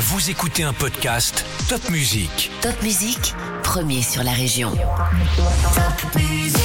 [0.00, 2.50] Vous écoutez un podcast Top Music.
[2.62, 4.70] Top Music, premier sur la région.
[4.70, 6.56] Top Music.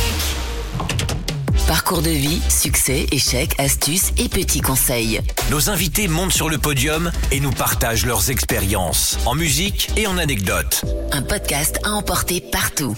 [1.68, 5.20] Parcours de vie, succès, échecs, astuces et petits conseils.
[5.52, 10.18] Nos invités montent sur le podium et nous partagent leurs expériences en musique et en
[10.18, 10.86] anecdotes.
[11.12, 12.96] Un podcast à emporter partout.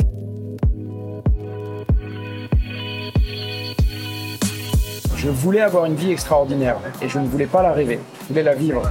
[5.15, 8.43] Je voulais avoir une vie extraordinaire et je ne voulais pas la rêver, je voulais
[8.43, 8.83] la vivre.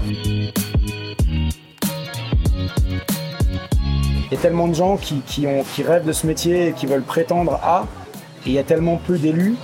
[4.27, 6.73] Il y a tellement de gens qui, qui, ont, qui rêvent de ce métier et
[6.73, 7.87] qui veulent prétendre à,
[8.45, 9.55] et il y a tellement peu d'élus.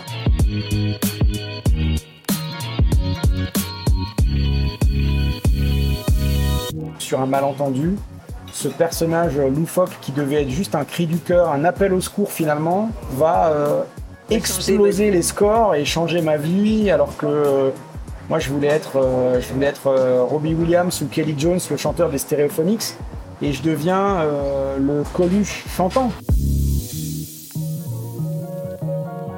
[7.01, 7.97] Sur un malentendu,
[8.53, 12.31] ce personnage loufoque qui devait être juste un cri du cœur, un appel au secours
[12.31, 13.83] finalement, va euh,
[14.31, 17.71] exploser les scores et changer ma vie alors que euh,
[18.29, 21.77] moi je voulais être, euh, je voulais être euh, Robbie Williams ou Kelly Jones, le
[21.77, 22.95] chanteur des Stereophonics,
[23.43, 26.11] et je deviens euh, le Coluche chantant.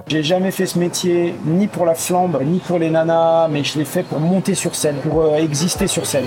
[0.06, 3.78] J'ai jamais fait ce métier ni pour la flambe, ni pour les nanas, mais je
[3.78, 6.26] l'ai fait pour monter sur scène, pour euh, exister sur scène.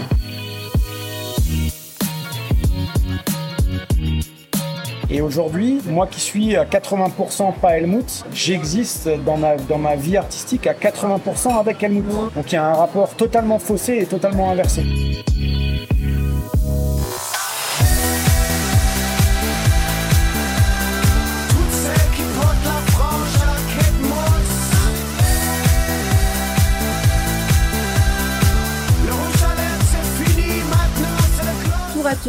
[5.09, 10.17] Et aujourd'hui, moi qui suis à 80% pas Helmut, j'existe dans ma, dans ma vie
[10.17, 12.03] artistique à 80% avec Helmut.
[12.36, 14.84] Donc il y a un rapport totalement faussé et totalement inversé.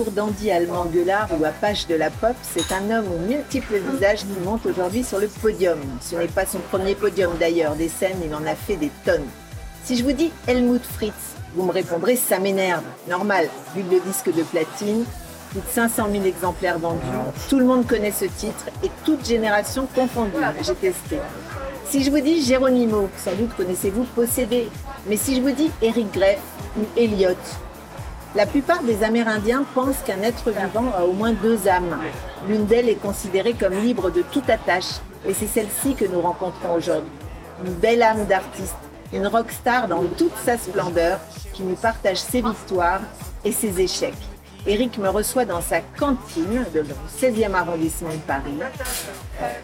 [0.06, 4.40] Dandy allemand gueulard ou apache de la pop, c'est un homme aux multiples visages qui
[4.44, 5.78] monte aujourd'hui sur le podium.
[6.00, 9.26] Ce n'est pas son premier podium d'ailleurs, des scènes il en a fait des tonnes.
[9.84, 12.82] Si je vous dis Helmut Fritz, vous me répondrez ça m'énerve.
[13.08, 15.04] Normal, vu le disque de platine,
[15.50, 17.00] plus de 500 000 exemplaires vendus,
[17.48, 21.18] tout le monde connaît ce titre et toute génération confondue, j'ai testé.
[21.88, 24.68] Si je vous dis Geronimo, sans doute connaissez-vous Possédé,
[25.06, 26.40] mais si je vous dis Eric Greff
[26.78, 27.34] ou Elliot,
[28.34, 31.98] la plupart des Amérindiens pensent qu'un être vivant a au moins deux âmes.
[32.46, 36.74] L'une d'elles est considérée comme libre de toute attache, et c'est celle-ci que nous rencontrons
[36.74, 37.10] aujourd'hui.
[37.64, 38.76] Une belle âme d'artiste,
[39.12, 41.18] une rockstar dans toute sa splendeur,
[41.52, 43.00] qui nous partage ses victoires
[43.44, 44.14] et ses échecs.
[44.66, 48.58] Eric me reçoit dans sa cantine de le 16e arrondissement de Paris.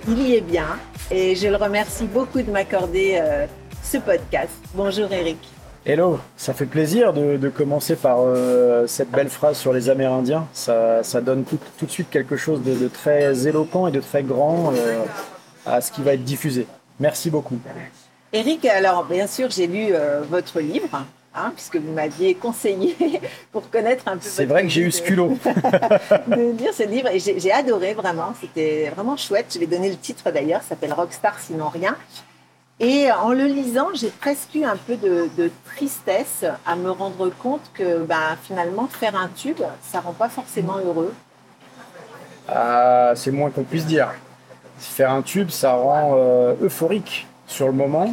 [0.09, 0.79] Il y est bien,
[1.11, 3.47] et je le remercie beaucoup de m'accorder euh,
[3.83, 4.51] ce podcast.
[4.75, 5.54] Bonjour Eric.
[5.87, 10.47] Hello, ça fait plaisir de, de commencer par euh, cette belle phrase sur les Amérindiens.
[10.55, 14.01] Ça, ça donne tout, tout de suite quelque chose de, de très éloquent et de
[14.01, 15.03] très grand euh,
[15.67, 16.67] à ce qui va être diffusé.
[17.01, 17.59] Merci beaucoup.
[18.33, 22.97] Eric, alors bien sûr, j'ai lu euh, votre livre, hein, puisque vous m'aviez conseillé
[23.53, 24.27] pour connaître un peu.
[24.27, 25.37] C'est vrai que j'ai eu ce culot.
[26.29, 28.33] de lire ce livre et j'ai j'ai adoré vraiment.
[28.41, 29.51] C'était vraiment chouette.
[29.53, 31.95] Je vais donner le titre d'ailleurs, ça s'appelle Rockstar sinon rien.
[32.81, 37.63] Et en le lisant, j'ai presque eu un peu de, tristesse à me rendre compte
[37.73, 41.15] que ben, finalement, faire un tube, ça rend pas forcément heureux.
[42.49, 44.13] Ah, c'est moins qu'on puisse dire.
[44.79, 48.13] Faire un tube, ça rend euh, euphorique sur le moment.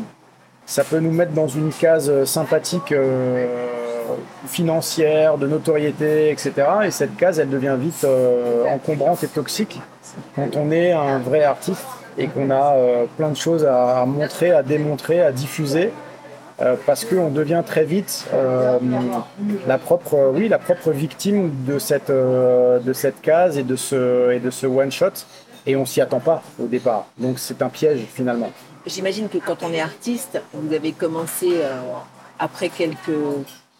[0.65, 3.45] Ça peut nous mettre dans une case euh, sympathique euh,
[4.47, 6.53] financière, de notoriété, etc.
[6.85, 9.81] Et cette case, elle devient vite euh, encombrante et toxique
[10.35, 11.85] quand on est un vrai artiste
[12.17, 15.91] et qu'on a euh, plein de choses à, montrer, à démontrer, à diffuser.
[16.61, 18.77] euh, parce qu'on devient très vite euh,
[19.67, 24.31] la propre, oui, la propre victime de cette, euh, de cette case et de ce,
[24.31, 25.25] et de ce one shot,
[25.65, 27.05] et on s'y attend pas au départ.
[27.17, 28.51] Donc c'est un piège finalement.
[28.85, 31.79] J'imagine que quand on est artiste, vous avez commencé euh,
[32.39, 33.19] après quelques,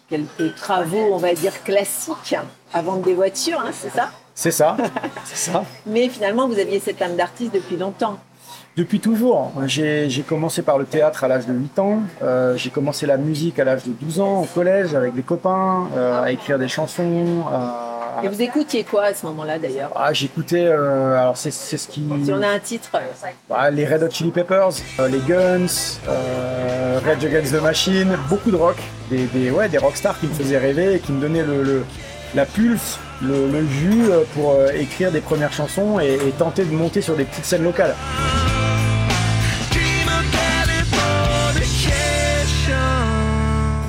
[0.09, 2.35] quelques travaux, on va dire classiques,
[2.73, 4.09] à vendre des voitures, hein, c'est ça?
[4.41, 4.75] C'est ça,
[5.25, 5.63] c'est ça.
[5.85, 8.17] Mais finalement, vous aviez cette âme d'artiste depuis longtemps.
[8.75, 9.51] Depuis toujours.
[9.67, 11.99] J'ai commencé par le théâtre à l'âge de 8 ans.
[12.23, 15.87] Euh, j'ai commencé la musique à l'âge de 12 ans au collège avec des copains,
[15.95, 17.43] euh, à écrire des chansons.
[17.53, 20.65] à- Et vous écoutiez quoi à ce moment-là d'ailleurs Ah, j'écoutais.
[20.65, 22.03] euh, alors c'est ce qui.
[22.25, 22.89] Si on a un titre,
[23.47, 28.49] Bah, les Red Hot Chili Peppers, euh, les Guns, euh, Rage Against the Machine, beaucoup
[28.49, 28.77] de rock,
[29.11, 31.85] des, des, ouais, des rockstars qui me faisaient rêver et qui me donnaient le, le-
[32.33, 36.63] la pulse, le, le jus euh, pour euh, écrire des premières chansons et, et tenter
[36.65, 37.95] de monter sur des petites scènes locales.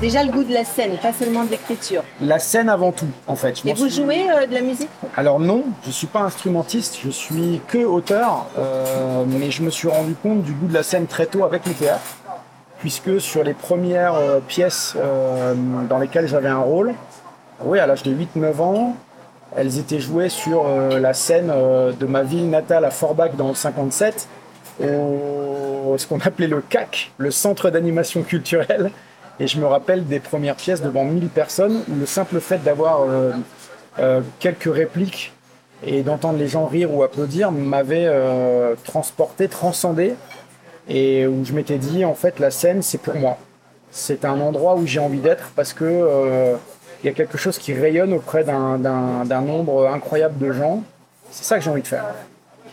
[0.01, 2.03] Déjà le goût de la scène, pas seulement de l'écriture.
[2.19, 3.61] La scène avant tout, en fait.
[3.63, 4.89] Je Et vous suis- jouez euh, de la musique?
[5.15, 9.87] Alors non, je suis pas instrumentiste, je suis que auteur, euh, mais je me suis
[9.87, 12.01] rendu compte du goût de la scène très tôt avec le théâtre,
[12.79, 14.97] puisque sur les premières euh, pièces
[15.89, 16.93] dans lesquelles j'avais un rôle,
[17.63, 18.97] Oui, à l'âge de 8-9 ans,
[19.55, 23.49] elles étaient jouées sur euh, la scène euh, de ma ville natale à Forbach dans
[23.49, 24.27] le 57,
[24.81, 28.91] au ce qu'on appelait le CAC, le Centre d'animation culturelle.
[29.39, 33.01] Et je me rappelle des premières pièces devant 1000 personnes où le simple fait d'avoir
[33.99, 35.33] euh, quelques répliques
[35.85, 38.09] et d'entendre les gens rire ou applaudir m'avait
[38.85, 40.13] transporté, transcendé.
[40.87, 43.37] Et où je m'étais dit, en fait, la scène, c'est pour moi.
[43.91, 46.55] C'est un endroit où j'ai envie d'être parce que
[47.03, 48.77] il y a quelque chose qui rayonne auprès d'un-
[49.41, 50.83] nombre incroyable de gens.
[51.31, 52.05] C'est ça que j'ai envie de faire.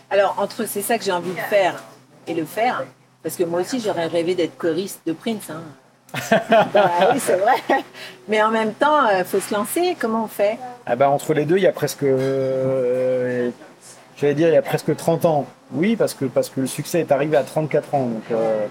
[0.09, 1.83] Alors, entre c'est ça que j'ai envie de faire
[2.27, 2.85] et le faire,
[3.23, 5.49] parce que moi aussi j'aurais rêvé d'être choriste de Prince.
[5.49, 5.61] Hein.
[6.73, 7.83] bah, oui, c'est vrai.
[8.27, 9.95] Mais en même temps, il faut se lancer.
[9.99, 10.57] Comment on fait?
[10.85, 13.49] Ah bah, entre les deux, il y a presque, euh,
[14.17, 15.45] j'allais dire, il y a presque 30 ans.
[15.73, 18.65] Oui, parce que, parce que le succès est arrivé à 34 ans, donc euh.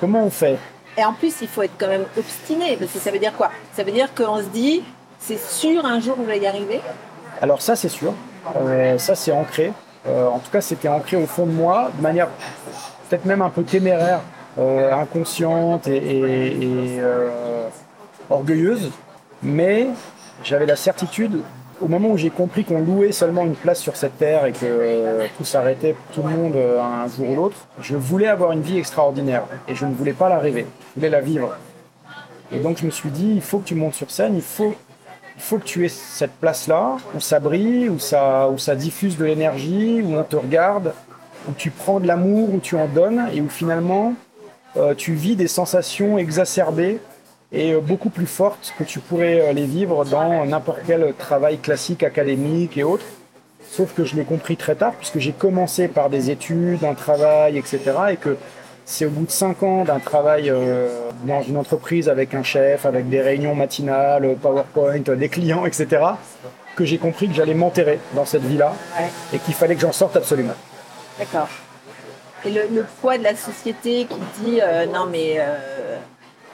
[0.00, 0.58] Comment on fait?
[0.98, 3.50] Et en plus, il faut être quand même obstiné, parce que ça veut dire quoi?
[3.72, 4.82] Ça veut dire qu'on se dit,
[5.20, 6.80] c'est sûr, un jour, je vais y arriver?
[7.40, 8.12] Alors ça, c'est sûr.
[8.56, 9.72] Euh, ça, c'est ancré.
[10.08, 12.26] Euh, en tout cas, c'était ancré au fond de moi, de manière
[13.08, 14.20] peut-être même un peu téméraire,
[14.58, 17.00] euh, inconsciente et, et-
[18.28, 18.90] orgueilleuse.
[19.42, 19.86] Mais
[20.42, 21.42] j'avais la certitude,
[21.80, 25.26] au moment où j'ai compris qu'on louait seulement une place sur cette terre et que
[25.36, 28.62] tout s'arrêtait pour tout le monde euh, un jour ou l'autre, je voulais avoir une
[28.62, 31.56] vie extraordinaire et je ne voulais pas la rêver, je voulais la vivre.
[32.52, 34.74] Et donc je me suis dit, il faut que tu montes sur scène, il faut
[35.36, 39.16] il faut que tu aies cette place-là, où ça brille, où ça, où ça diffuse
[39.16, 40.92] de l'énergie, où on te regarde,
[41.48, 44.14] où tu prends de l'amour, où tu en donnes, et où finalement
[44.76, 46.98] euh, tu vis des sensations exacerbées
[47.52, 51.58] et euh, beaucoup plus fortes que tu pourrais euh, les vivre dans n'importe quel travail
[51.58, 53.06] classique, académique et autres.
[53.70, 57.58] Sauf que je l'ai compris très tard, puisque j'ai commencé par des études, un travail,
[57.58, 57.80] etc.
[58.12, 58.36] Et que
[58.84, 62.86] c'est au bout de cinq ans d'un travail euh, dans une entreprise avec un chef,
[62.86, 66.02] avec des réunions matinales, PowerPoint, des clients, etc.,
[66.74, 68.72] que j'ai compris que j'allais m'enterrer dans cette vie-là
[69.34, 70.54] et qu'il fallait que j'en sorte absolument.
[71.18, 71.48] D'accord.
[72.44, 75.98] Et le, le poids de la société qui dit, euh, non mais euh,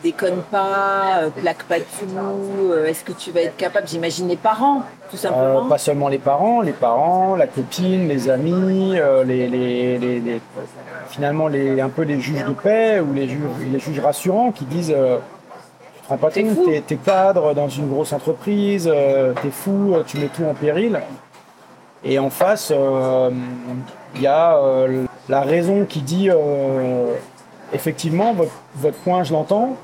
[0.05, 2.07] déconne pas, euh, plaque pas tout,
[2.71, 5.67] euh, est-ce que tu vas être capable J'imagine les parents, tout Euh, simplement.
[5.67, 10.41] pas seulement les parents, les parents, la copine, les amis, euh, les, les- les- les-
[11.09, 13.41] finalement les, un peu les juges de paix ou les juges,
[13.73, 15.17] les juges rassurants qui disent euh,
[16.09, 16.45] tu pas T'es
[16.87, 21.01] t'es, cadre dans une grosse entreprise, euh, t'es fou, euh, tu mets tout en péril.
[22.05, 23.31] Et en face, euh,
[24.15, 27.15] il y a euh, la raison qui dit euh,
[27.73, 29.77] effectivement votre, votre point je l'entends,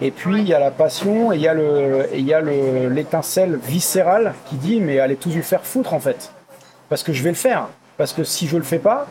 [0.00, 2.34] et puis il y a la passion et il y a le et il y
[2.34, 6.32] a le l'étincelle viscérale qui dit mais allez tous vous faire foutre en fait
[6.88, 9.06] parce que je vais le faire parce que si je le fais pas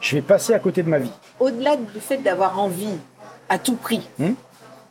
[0.00, 1.10] je vais passer à côté de ma vie.
[1.40, 2.98] Au-delà du fait d'avoir envie
[3.48, 4.32] à tout prix, Hmm.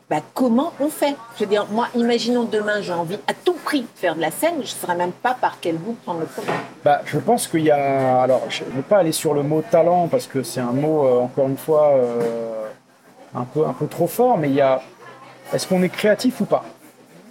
[0.09, 1.15] bah, comment on fait?
[1.36, 4.31] Je veux dire, moi, imaginons demain, j'ai envie à tout prix de faire de la
[4.31, 6.48] scène, je ne saurais même pas par quel bout prendre le premier.
[6.83, 9.62] Bah, je pense qu'il y a alors je ne vais pas aller sur le mot
[9.62, 12.65] talent parce que c'est un mot euh, encore une fois euh,
[13.36, 14.81] un peu un peu trop fort mais il y a
[15.53, 16.63] est-ce qu'on est créatif ou pas?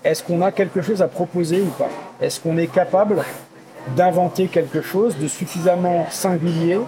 [0.04, 1.88] Est-ce qu'on a quelque chose à proposer ou pas?
[2.20, 3.22] Est-ce qu'on est capable
[3.96, 6.78] d'inventer quelque chose de suffisamment singulier,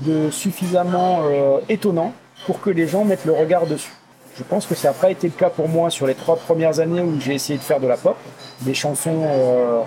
[0.00, 2.12] de suffisamment euh, étonnant
[2.46, 3.92] pour que les gens mettent le regard dessus?
[4.36, 6.80] Je pense que ça n'a pas été le cas pour moi sur les trois premières
[6.80, 8.16] années où j'ai essayé de faire de la pop,
[8.62, 9.82] des chansons euh,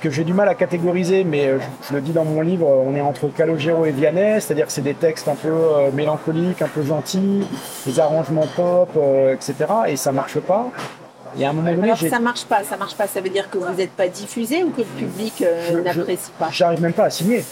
[0.00, 2.66] que j'ai du mal à catégoriser, mais euh, je, je le dis dans mon livre,
[2.66, 5.90] euh, on est entre Calogero et Vianney, c'est-à-dire que c'est des textes un peu euh,
[5.92, 7.46] mélancoliques, un peu gentils,
[7.86, 9.54] des arrangements pop, euh, etc.
[9.88, 10.68] Et ça marche pas.
[11.38, 13.48] Et à un moment donné, Alors ça marche pas, ça marche pas, ça veut dire
[13.50, 17.04] que vous n'êtes pas diffusé ou que le public euh, n'apprécie pas j'arrive même pas
[17.04, 17.44] à signer.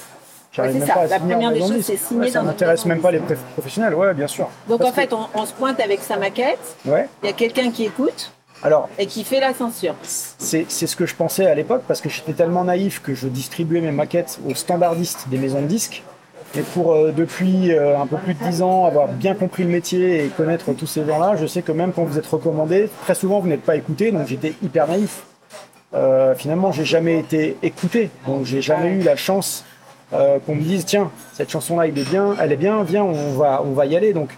[0.56, 1.06] Ouais, c'est ça.
[1.06, 3.94] La première des choses, c'est signer Ouais, Ça dans m'intéresse même pas les prof- professionnels,
[3.94, 4.48] ouais, bien sûr.
[4.68, 7.06] Donc Parce en fait, on, on se pointe avec sa maquette, ouais.
[7.22, 9.94] il y a quelqu'un qui écoute Alors, et qui fait la censure.
[10.02, 13.28] C'est c'est ce que je pensais à l'époque parce que j'étais tellement naïf que je
[13.28, 16.02] distribuais mes maquettes aux standardistes des maisons de disques.
[16.56, 19.68] Et pour euh, depuis euh, un peu plus de 10 ans avoir bien compris le
[19.68, 23.14] métier et connaître tous ces gens-là, je sais que même quand vous êtes recommandé, très
[23.14, 25.24] souvent vous n'êtes pas écouté, donc j'étais hyper naïf.
[25.94, 29.64] Euh, finalement, j'ai jamais été écouté, donc j'ai jamais eu la chance
[30.12, 33.32] euh, qu'on me dise tiens cette chanson-là il est bien, elle est bien, viens on
[33.34, 34.14] va on va y aller.
[34.14, 34.30] Donc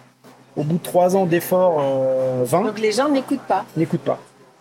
[0.57, 3.65] au bout de trois ans d'efforts euh, 20, Donc les gens n'écoutent pas.
[3.77, 4.19] n'écoute pas,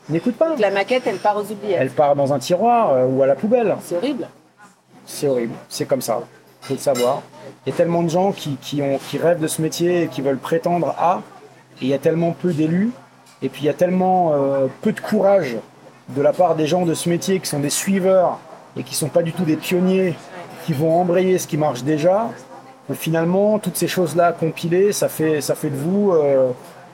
[0.09, 0.49] n'écoute pas.
[0.49, 1.77] Donc la maquette, elle part aux oubliettes.
[1.79, 3.75] Elle part dans un tiroir euh, ou à la poubelle.
[3.83, 4.27] C'est horrible.
[5.05, 6.21] C'est horrible, c'est comme ça.
[6.61, 7.21] Faut le savoir.
[7.65, 10.07] Il y a tellement de gens qui, qui, ont, qui rêvent de ce métier et
[10.07, 11.21] qui veulent prétendre à,
[11.81, 12.91] et il y a tellement peu d'élus,
[13.41, 15.55] et puis il y a tellement euh, peu de courage
[16.09, 18.39] de la part des gens de ce métier qui sont des suiveurs
[18.77, 20.15] et qui sont pas du tout des pionniers,
[20.65, 22.29] qui vont embrayer ce qui marche déjà.
[22.95, 26.51] Finalement, toutes ces choses-là compilées, ça fait, ça fait de vous euh,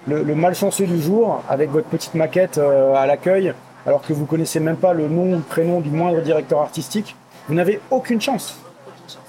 [0.08, 3.54] le, malchanceux du jour avec votre petite maquette euh, à l'accueil
[3.86, 7.16] alors que vous connaissez même pas le nom ou le prénom du moindre directeur artistique,
[7.48, 8.58] vous n'avez aucune chance.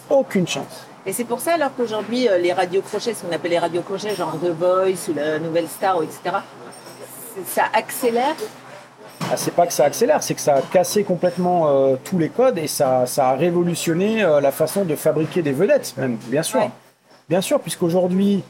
[0.08, 0.86] Aucune chance.
[1.04, 3.82] Et c'est pour ça alors qu'aujourd'hui, euh, les radios crochets, ce qu'on appelle les radios
[3.82, 6.36] crochets, genre The Voice ou la Nouvelle Star, etc.,
[7.46, 8.34] ça accélère.
[9.30, 12.28] Ah, c'est pas que ça accélère, c'est que ça a cassé complètement euh, tous les
[12.28, 16.42] codes et ça, ça a révolutionné euh, la façon de fabriquer des vedettes, même, bien
[16.44, 16.60] sûr.
[16.60, 16.70] Ouais.
[17.28, 18.44] Bien sûr, puisqu'aujourd'hui,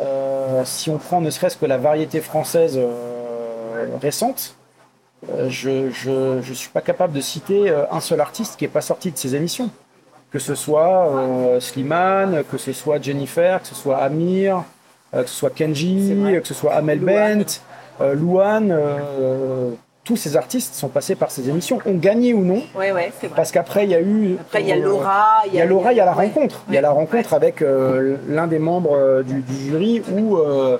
[0.00, 4.56] euh, si on prend ne serait-ce que la variété française euh, récente,
[5.30, 8.68] euh, je, je, je suis pas capable de citer euh, un seul artiste qui est
[8.68, 9.70] pas sorti de ces émissions.
[10.30, 14.64] Que ce soit euh, Slimane, que ce soit Jennifer, que ce soit Amir,
[15.14, 16.12] euh, que ce soit Kenji,
[16.42, 16.98] que ce soit Amel.
[16.98, 17.60] Bent,
[18.00, 19.70] euh, Louane, euh,
[20.04, 23.26] tous ces artistes sont passés par ces émissions, ont gagné ou non, Ouais, ouais, c'est
[23.28, 23.36] vrai.
[23.36, 24.36] parce qu'après il y a eu.
[24.40, 25.42] Après, il y a Laura.
[25.46, 26.62] il y a Laura, il y a la rencontre.
[26.68, 30.36] Il y a la rencontre avec euh, l'un des membres euh, du, du jury ou.
[30.36, 30.76] euh,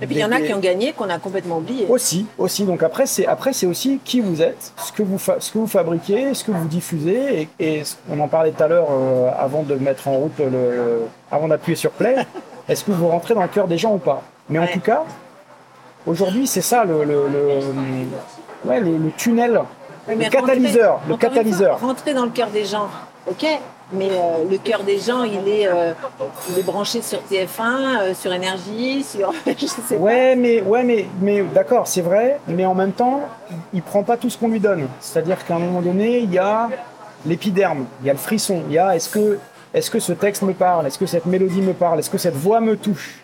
[0.00, 1.86] Et puis il y en a des- qui ont gagné, qu'on a complètement oublié.
[1.88, 2.64] Aussi, aussi.
[2.64, 5.58] Donc après, c'est après c'est aussi qui vous êtes, ce que vous fa- ce que
[5.58, 9.30] vous fabriquez, ce que vous diffusez, et, et on en parlait tout à l'heure euh,
[9.36, 11.00] avant de mettre en route le,
[11.32, 12.14] avant d'appuyer sur play.
[12.68, 14.22] Est-ce que vous rentrez dans le cœur des gens ou pas?
[14.48, 15.02] Mais en tout cas,
[16.06, 17.60] aujourd'hui, c'est ça le, le, le-
[18.64, 19.60] ouais, le- le tunnel,
[20.08, 21.78] Oui, le catalyseur, rentrer- le catalyseur.
[21.78, 22.88] fois, rentrer dans le cœur des gens,
[23.28, 23.46] ok,
[23.92, 25.92] mais euh, le cœur des gens, il est, euh,
[26.50, 29.32] il est branché sur TF1, euh, sur Énergie, sur.
[29.46, 30.00] je sais pas.
[30.00, 33.20] Ouais, mais, ouais, mais, mais d'accord, c'est vrai, mais en même temps,
[33.74, 34.86] il prend pas tout ce qu'on lui donne.
[35.00, 36.68] C'est-à-dire qu'à un moment donné, il y a
[37.26, 39.38] l'épiderme, il y a le frisson, il y a est-ce que,
[39.74, 42.34] est-ce que ce texte me parle, est-ce que cette mélodie me parle, est-ce que cette
[42.36, 43.18] voix me touche,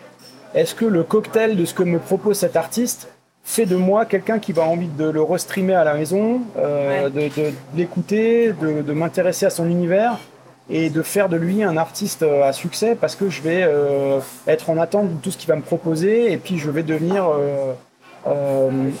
[0.53, 3.09] est-ce que le cocktail de ce que me propose cet artiste
[3.49, 7.09] fait de moi quelqu'un qui va envie de le restreamer à la maison, euh, Ouais.
[7.09, 10.17] de, de- de l'écouter, de, de m'intéresser à son univers
[10.69, 14.19] et de faire de lui un artiste euh, à succès parce que je vais euh,
[14.47, 17.25] être en attente de tout ce qu'il va me proposer et puis je vais devenir
[17.29, 17.71] euh,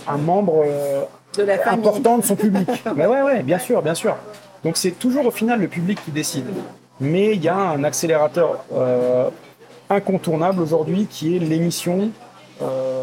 [0.07, 0.63] un membre
[1.37, 1.79] de la famille.
[1.79, 2.69] important de son public.
[2.95, 4.15] Mais ouais, ouais, bien sûr, bien sûr.
[4.63, 6.45] Donc c'est toujours au final le public qui décide.
[7.01, 8.63] Mais il y a un accélérateur
[9.89, 12.09] incontournable aujourd'hui qui est l'émission
[12.61, 12.96] euh,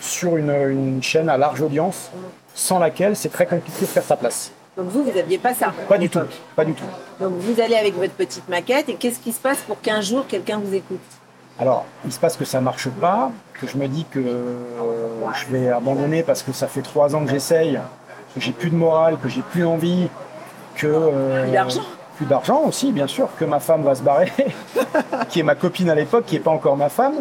[0.00, 2.10] sur une, une chaîne à large audience
[2.54, 4.50] sans laquelle c'est très compliqué de faire sa place.
[4.76, 5.72] Donc vous, vous n'aviez pas ça.
[5.88, 6.20] Pas du tout,
[6.54, 6.84] pas du tout.
[7.20, 10.24] Donc vous allez avec votre petite maquette et qu'est-ce qui se passe pour qu'un jour
[10.28, 11.00] quelqu'un vous écoute?
[11.60, 14.54] Alors, il se passe que ça marche pas, que je me dis que euh,
[15.34, 17.80] je vais abandonner parce que ça fait trois ans que j'essaye,
[18.34, 20.08] que j'ai plus de morale, que j'ai plus envie,
[20.76, 21.82] que euh, Plus d'argent.
[22.16, 24.32] plus d'argent aussi, bien sûr, que ma femme va se barrer,
[25.28, 27.14] qui est ma copine à l'époque, qui est pas encore ma femme,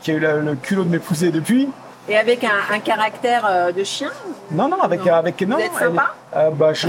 [0.00, 1.68] qui a eu le, le culot de m'épouser depuis.
[2.08, 4.10] Et avec un, un caractère euh, de chien
[4.52, 5.14] Non, non, avec Non.
[5.14, 5.56] avec non.
[5.56, 6.88] Vous êtes elle sympa euh, bah, je,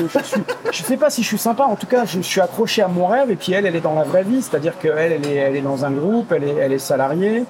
[0.72, 1.64] je sais pas si je suis sympa.
[1.64, 3.96] En tout cas, je, suis accroché à mon rêve et puis elle, elle est dans
[3.96, 6.74] la vraie vie, c'est-à-dire qu'elle, elle est, elle est dans un groupe, elle est, elle
[6.74, 7.46] est salariée.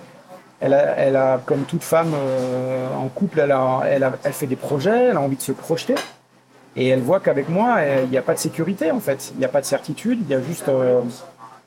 [0.59, 4.33] Elle a, elle a, comme toute femme euh, en couple, elle, a, elle, a- elle
[4.33, 5.95] fait des projets, elle a envie de se projeter.
[6.75, 9.31] Et elle voit qu'avec moi, il n'y a pas de sécurité en fait.
[9.33, 11.01] Il n'y a pas de certitude, il y a juste euh,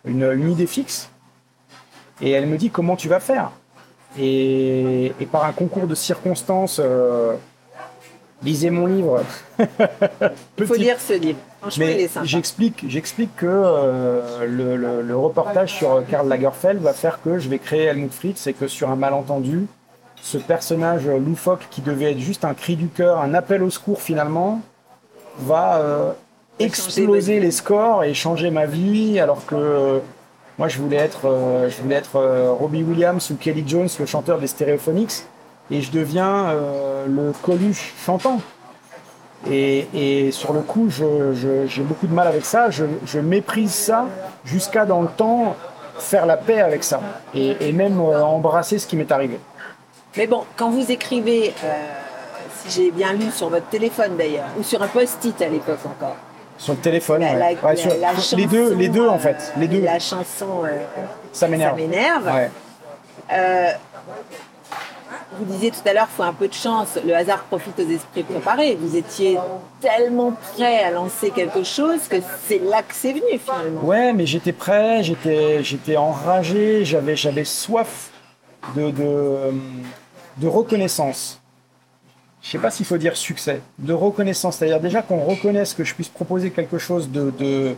[0.04, 1.10] une, une idée fixe.
[2.22, 3.50] Et elle me dit comment tu vas faire?
[4.18, 7.34] Et, et par un concours de circonstances, euh,
[8.42, 9.22] lisez mon livre.
[10.58, 11.38] Il faut lire ce livre.
[11.78, 17.38] Mais j'explique, j'explique que euh, le, le- le reportage sur Karl Lagerfeld va faire que
[17.38, 19.66] je vais créer Helmut Fritz et que sur un malentendu,
[20.22, 24.00] ce personnage loufoque qui devait être juste un cri du cœur, un appel au secours
[24.02, 24.60] finalement,
[25.38, 26.12] va euh,
[26.58, 29.98] exploser les scores et changer ma vie alors que euh,
[30.60, 34.04] moi je voulais être, euh, je voulais être euh, Robbie Williams ou Kelly Jones, le
[34.04, 35.24] chanteur des Stereophonics,
[35.70, 38.42] et je deviens euh, le Coluche chantant.
[39.50, 42.68] Et, sur le coup, j'ai beaucoup de mal avec ça.
[42.68, 44.04] Je, méprise ça
[44.44, 45.56] jusqu'à dans le temps
[45.98, 47.00] faire la paix avec ça
[47.34, 49.40] et, même embrasser ce qui m'est arrivé.
[50.18, 51.54] Mais bon, quand vous écrivez,
[52.58, 56.16] si j'ai bien lu sur votre téléphone d'ailleurs, ou sur un post-it à l'époque encore,
[56.60, 57.38] Sur le téléphone, la, ouais.
[57.62, 59.80] la- Ouais, sur- la les deux, les deux en euh, fait, les deux.
[59.80, 60.68] La chanson euh,
[61.32, 61.70] Ça m'énerve.
[61.70, 62.26] Ça m'énerve.
[62.26, 62.50] Ouais.
[63.32, 63.70] Euh,
[65.38, 66.98] vous disiez tout à l'heure, il faut un peu de chance.
[67.02, 68.76] Le hasard profite aux esprits préparés.
[68.78, 69.38] Vous étiez
[69.80, 73.80] tellement prêt à lancer quelque chose que c'est là que c'est venu finalement.
[73.82, 78.10] Ouais, mais j'étais prêt, j'étais, j'étais enragé, j'avais, j'avais soif
[78.76, 79.38] de, de,
[80.36, 81.39] de reconnaissance.
[82.42, 85.94] Je sais pas s'il faut dire succès, de reconnaissance, c'est-à-dire déjà qu'on reconnaisse que je
[85.94, 87.76] puisse proposer quelque chose de,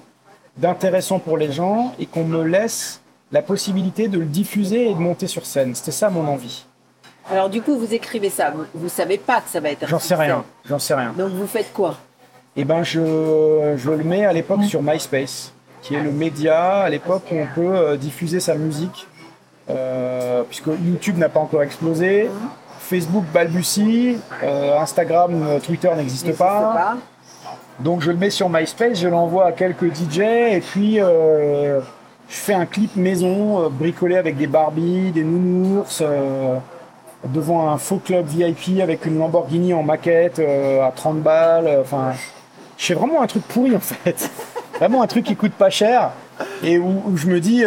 [0.56, 3.00] d'intéressant pour les gens et qu'on me laisse
[3.32, 5.74] la possibilité de le diffuser et de monter sur scène.
[5.74, 6.64] C'était ça mon envie.
[7.30, 8.50] Alors du coup, vous écrivez ça.
[8.50, 9.84] Vous, vous savez pas que ça va être.
[9.84, 11.12] un J'en sais rien, j'en sais rien.
[11.16, 11.96] Donc vous faites quoi?
[12.56, 16.90] Eh ben, je, je le mets à l'époque sur MySpace, qui est le média à
[16.90, 19.06] l'époque où on peut euh, diffuser sa musique,
[19.70, 22.28] euh, puisque YouTube n'a pas encore explosé,
[22.82, 26.60] Facebook balbutie, euh, Instagram, euh, Twitter n'existe pas.
[26.74, 26.96] pas.
[27.80, 31.80] Donc je le mets sur MySpace, je l'envoie à quelques DJ et puis euh,
[32.28, 36.02] je fais un clip maison euh, bricolé avec des Barbies, des nounours,
[37.24, 41.78] devant un faux club VIP avec une Lamborghini en maquette à 30 balles.
[41.80, 42.12] Enfin,
[42.76, 44.28] je fais vraiment un truc pourri en fait.
[44.78, 46.10] vraiment un truc qui coûte pas cher
[46.64, 47.64] et où, où je me dis,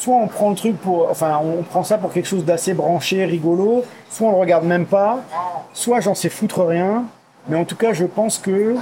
[0.00, 3.26] soit on prend le truc pour, enfin on prend ça pour quelque chose d'assez branché,
[3.26, 5.20] rigolo, soit on le regarde même pas,
[5.74, 7.04] soit j'en sais foutre rien.
[7.48, 8.76] Mais en tout cas, je pense que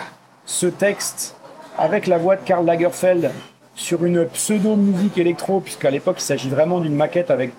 [0.47, 1.35] ce texte,
[1.77, 3.33] avec la voix de Karl Lagerfeld,
[3.75, 7.53] sur une pseudo-musique électro, puisqu'à l'époque il s'agit vraiment d'une maquette avec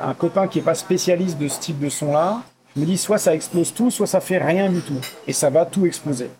[0.00, 2.40] un copain qui n'est pas spécialiste de ce type de son-là,
[2.74, 5.00] je me dis soit ça explose tout, soit ça fait rien du tout.
[5.28, 6.30] Et ça va tout exploser.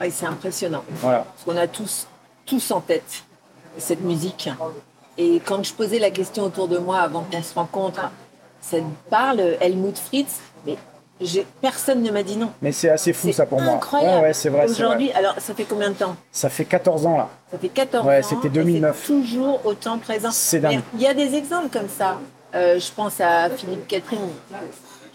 [0.00, 0.82] Ouais, c'est impressionnant.
[1.02, 1.24] Voilà.
[1.24, 2.06] Parce qu'on a tous,
[2.46, 3.24] tous en tête
[3.76, 4.48] cette musique.
[5.22, 8.00] Et quand je posais la question autour de moi avant qu'on se rencontre,
[8.62, 10.76] ça te parle Helmut Fritz, mais
[11.60, 12.50] personne ne m'a dit non.
[12.62, 13.74] Mais c'est assez fou ça pour moi.
[13.74, 14.16] incroyable.
[14.16, 14.64] Ouais, ouais, c'est vrai.
[14.70, 16.16] Aujourd'hui, alors ça fait combien de temps?
[16.32, 17.28] Ça fait 14 ans là.
[17.52, 18.26] Ça fait 14 Ouais, ans.
[18.26, 18.96] c'était et 2009.
[18.98, 20.30] c'est toujours autant présent.
[20.32, 20.80] C'est dingue.
[20.94, 22.18] Il y a des exemples comme ça.
[22.54, 24.18] Euh, je pense à Philippe Catherine,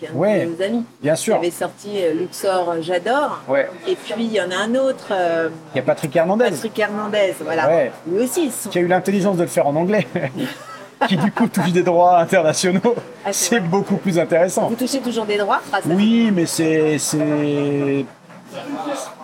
[0.08, 1.36] un Ouais, de nos amis, Bien qui sûr.
[1.36, 3.40] avait sorti euh, Luxor euh, J'adore.
[3.48, 3.70] Ouais.
[3.88, 6.78] Et puis il y en a un autre, euh, Il y a Patrick Hernandez Patrick
[6.80, 7.68] Hernandez, voilà.
[7.68, 7.92] Ouais.
[8.08, 10.08] Lui aussi, son- qui a eu l'intelligence de le faire en anglais.
[11.08, 12.96] qui du coup touche des droits internationaux.
[13.26, 14.70] Ah, c'est beaucoup plus intéressant.
[14.70, 15.84] vous touchez toujours des droits grâce.
[15.88, 16.98] Oui, mais c'est.
[16.98, 18.06] C'est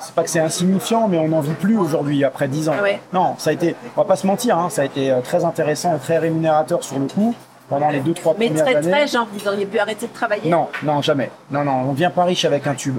[0.01, 2.73] c'est pas que c'est insignifiant, mais on n'en vit plus aujourd'hui, après 10 ans.
[2.77, 2.99] Ah ouais.
[3.13, 5.95] Non, ça a été, on va pas se mentir, hein, ça a été très intéressant
[5.95, 7.33] et très rémunérateur sur le coup,
[7.71, 8.91] pendant les 2-3 Mais premières très années.
[8.91, 10.49] très, genre vous auriez pu arrêter de travailler?
[10.51, 11.31] Non, non, jamais.
[11.49, 12.97] Non, non, on vient pas riche avec un tube.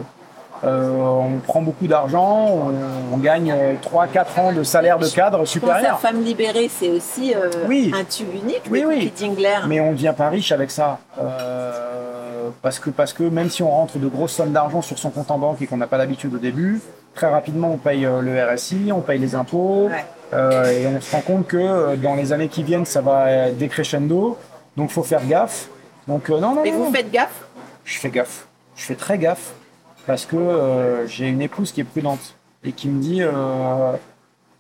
[0.65, 2.73] Euh, on prend beaucoup d'argent, on,
[3.15, 3.53] on gagne
[3.83, 5.99] 3-4 ans de salaire de cadre Je supérieur.
[5.99, 7.93] Femme libérée, c'est aussi euh, Oui.
[7.95, 9.13] un tube unique Oui, oui.
[9.67, 10.99] Mais on ne devient pas riche avec ça.
[11.21, 15.11] Euh, parce, que, parce que même si on rentre de grosses sommes d'argent sur son
[15.11, 16.81] compte en banque et qu'on n'a pas l'habitude au début,
[17.15, 20.05] très rapidement on paye euh, le RSI, on paye les impôts, Ouais.
[20.33, 23.25] euh, et on se rend compte que euh, dans les années qui viennent ça va
[23.27, 24.39] euh, décrescendo,
[24.77, 25.69] donc faut faire gaffe.
[26.09, 26.93] Donc euh, non, non, non, vous non.
[26.93, 27.45] faites gaffe?
[27.85, 28.47] je fais gaffe.
[28.77, 29.53] Je fais très gaffe
[30.07, 33.93] parce que euh, j'ai une épouse qui est prudente et qui me dit euh,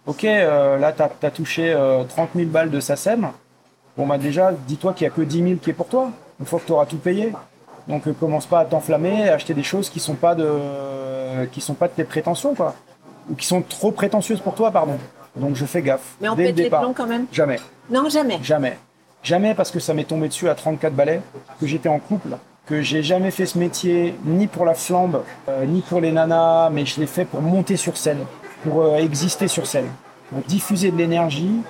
[0.07, 3.29] Ok, là, tu as, touché euh, 30 000 balles de SACEM.
[3.97, 6.47] Bon, bah déjà, dis-toi qu'il n'y a que 10 000 qui est pour toi, une
[6.47, 7.33] fois que tu auras tout payé.
[7.89, 11.75] Donc, commence pas à t'enflammer, à acheter des choses qui sont pas de, qui sont
[11.75, 12.75] pas de tes prétentions, quoi.
[13.31, 14.99] Ou qui sont trop prétentieuses pour toi, pardon.
[15.37, 16.17] Donc, je fais gaffe.
[16.21, 17.27] Mais on dès le pète les plombs quand même?
[17.33, 17.61] Jamais.
[17.91, 18.39] Non, jamais.
[18.43, 18.79] Jamais.
[19.23, 21.21] Jamais parce que ça m'est tombé dessus à 34 balais,
[21.61, 25.65] que j'étais en couple, que j'ai jamais fait ce métier ni pour la flambe, euh,
[25.65, 28.25] ni pour les nanas, mais je l'ai fait pour monter sur scène,
[28.65, 29.87] pour euh, exister sur scène,
[30.31, 31.61] pour diffuser de l'énergie,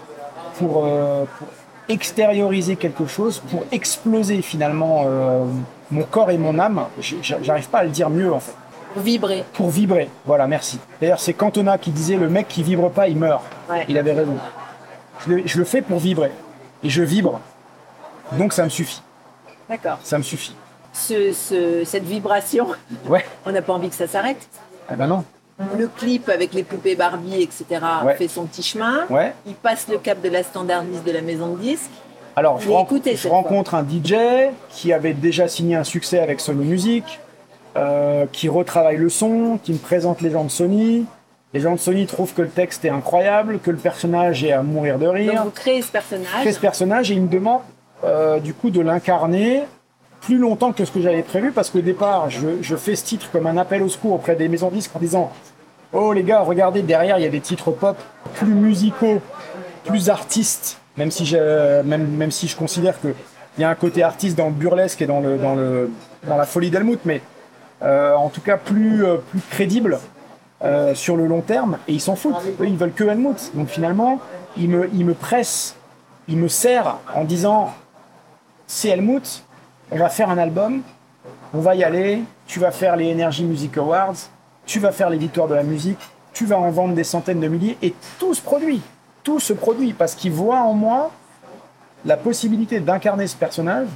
[0.59, 1.49] pour, euh, pour
[1.89, 5.45] extérioriser quelque chose, pour exploser finalement euh,
[5.91, 6.87] mon corps et mon âme.
[7.01, 8.55] J'arrive pas à le dire mieux en fait.
[8.95, 9.45] Pour vibrer.
[9.55, 10.09] Pour vibrer.
[10.27, 10.79] Voilà, merci.
[11.01, 13.43] D'ailleurs, c'est Cantona qui disait le mec qui vibre pas, il meurt.
[13.71, 13.85] Ouais.
[13.89, 14.37] Il avait raison.
[15.27, 16.31] Je le, je le fais pour vibrer.
[16.83, 17.41] Et je vibre.
[18.33, 19.03] Donc ça me suffit.
[19.69, 19.99] D'accord.
[20.03, 20.55] Ça me suffit.
[20.93, 22.69] Ce, ce- cette vibration,
[23.09, 23.25] Ouais.
[23.47, 24.49] on n'a pas envie que ça s'arrête.
[24.91, 25.25] Eh ben non.
[25.79, 27.65] Le clip avec les poupées Barbie, etc.,
[28.05, 28.15] Ouais.
[28.15, 29.07] fait son petit chemin.
[29.09, 29.33] Ouais.
[29.47, 31.91] Il passe le cap de la standardiste de la maison de disques.
[32.35, 32.87] Alors, je, ren-
[33.31, 34.15] rencontre un DJ
[34.71, 37.21] qui avait déjà signé un succès avec Sony Music,
[37.77, 41.05] euh, qui retravaille le son, qui me présente les gens de Sony.
[41.55, 44.63] Les gens de Sony trouvent que le texte est incroyable, que le personnage est à
[44.63, 45.43] mourir de Donc rire.
[45.45, 46.27] vous créez ce personnage.
[46.41, 47.61] crée ce personnage et il me demande
[48.05, 49.63] euh, du coup de l'incarner
[50.23, 53.29] plus longtemps que ce que j'avais prévu parce qu'au départ je, je fais ce titre
[53.33, 55.31] comme un appel au secours auprès des maisons de disques en disant
[55.93, 57.97] oh les gars regardez derrière il y a des titres pop
[58.35, 59.21] plus musicaux
[59.85, 63.09] plus artistes même si je, même, même si je considère que
[63.59, 65.91] il y a un côté artiste dans le burlesque et dans le dans le
[66.27, 67.21] dans la folie d'Helmut mais
[67.83, 69.99] euh, en tout cas plus euh, plus crédible
[70.65, 72.37] euh, sur le long terme et ils s'en foutent.
[72.61, 73.51] Eux, ils veulent que Helmut.
[73.55, 74.21] Donc finalement,
[74.57, 75.75] ils me, ils me pressent,
[76.29, 77.73] ils me serrent en disant
[78.67, 79.43] c'est Helmut,
[79.91, 80.83] on va faire un album,
[81.53, 84.15] on va y aller, tu vas faire les Energy Music Awards,
[84.65, 85.99] tu vas faire les victoires de la musique,
[86.33, 88.81] tu vas en vendre des centaines de milliers et tout se produit.
[89.25, 91.11] Tout se produit parce qu'ils voient en moi
[92.05, 93.89] la possibilité d'incarner ce personnage,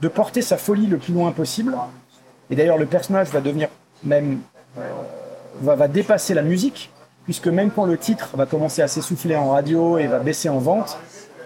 [0.00, 1.76] de porter sa folie le plus loin possible.
[2.50, 3.68] Et d'ailleurs, le personnage va devenir
[4.02, 4.40] même
[5.60, 6.90] va, va dépasser la musique,
[7.24, 10.58] puisque même quand le titre va commencer à s'essouffler en radio et va baisser en
[10.58, 10.98] vente,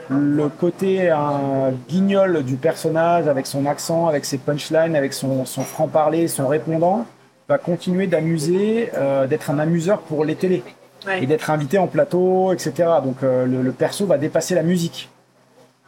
[0.08, 5.62] le côté un guignol du personnage avec son accent, avec ses punchlines, avec son, son
[5.62, 7.06] franc-parler, son répondant,
[7.48, 10.62] va continuer d'amuser, euh, d'être un amuseur pour les télés
[11.06, 11.22] Ouais.
[11.22, 12.72] et d'être invité en plateau, etc.
[13.02, 15.08] Donc euh, le, le perso va dépasser la musique.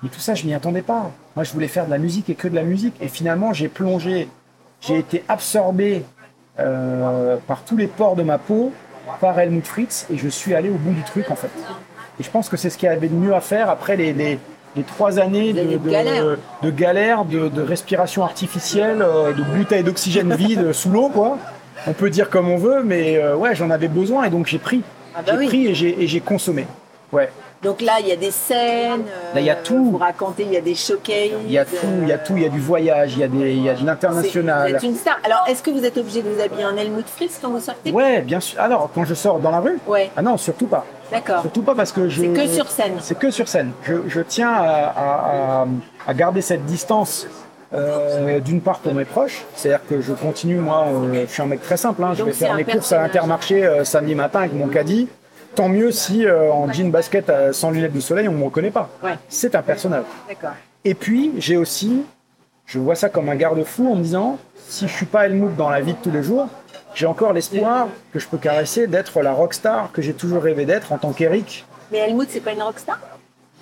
[0.03, 1.11] Mais tout ça, je m'y attendais pas.
[1.37, 2.95] Moi, je voulais faire de la musique et que de la musique.
[2.99, 4.31] Et finalement, j'ai plongé,
[4.81, 6.03] j'ai été absorbé
[6.61, 8.73] euh, par tous les pores de ma peau
[9.21, 11.51] par Helmut Fritz et je suis allé au bout du truc en fait.
[12.21, 14.13] Et je pense que c'est ce qu'il y avait de mieux à faire après les,
[14.13, 14.39] les,
[14.77, 16.25] les trois années de, galère.
[16.25, 21.39] de, de galère, de, de respiration artificielle, euh, de bouteilles d'oxygène vide sous l'eau, quoi.
[21.87, 24.59] On peut dire comme on veut, mais euh, ouais, j'en avais besoin et donc j'ai
[24.59, 24.83] pris.
[25.15, 25.47] Ah bah j'ai oui.
[25.47, 26.67] pris et j'ai et j'ai consommé.
[27.13, 27.31] Ouais.
[27.63, 29.03] Donc là, il y a des scènes.
[29.07, 29.91] euh, Là, il y a tout.
[29.93, 31.31] Vous racontez, il y a des showcases.
[31.47, 33.23] Il y a tout, il y a tout, il y a du voyage, il y
[33.25, 34.75] a, des, il y a de Vous l'international.
[34.75, 35.19] êtes une star.
[35.25, 37.93] Alors, est-ce que vous êtes obligé de vous habiller en Helmut Fritz quand vous sortez?
[37.93, 38.61] Ouais, bien sûr.
[38.61, 39.79] Alors, quand je sors dans la rue?
[39.87, 40.85] Ouais, Ah non, surtout pas.
[41.13, 41.43] d'accord.
[41.43, 42.23] Surtout pas parce que je.
[42.23, 42.95] C'est que sur scène.
[43.01, 43.71] C'est que sur scène.
[43.85, 45.67] Je, je tiens à, à- à-
[46.09, 47.27] à garder cette distance.
[47.75, 51.47] euh, d'une part pour mes proches, c'est-à-dire que je continue, moi, euh, je suis un
[51.47, 54.53] mec très simple, hein, je vais faire mes courses à l'intermarché euh, samedi matin avec
[54.53, 55.09] mon caddie.
[55.55, 58.45] Tant mieux si euh, en jean basket euh, sans lunettes de soleil, on ne me
[58.45, 58.89] reconnaît pas.
[59.03, 60.05] Ouais, C'est un personnage.
[60.29, 60.53] d'accord.
[60.85, 62.03] Et puis, j'ai aussi,
[62.67, 64.39] je vois ça comme un garde-fou en me disant,
[64.69, 66.49] si je suis pas Helmut dans la vie de tous les jours,
[66.95, 70.93] j'ai encore l'espoir que je peux caresser d'être la rockstar que j'ai toujours rêvé d'être
[70.93, 71.65] en tant qu'Eric.
[71.91, 72.99] Mais Helmut, c'est pas une rockstar?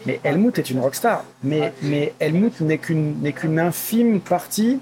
[0.07, 1.25] Mais Helmut est une rockstar.
[1.43, 4.81] Mais, mais Helmut n'est qu'une n'est qu'une infime partie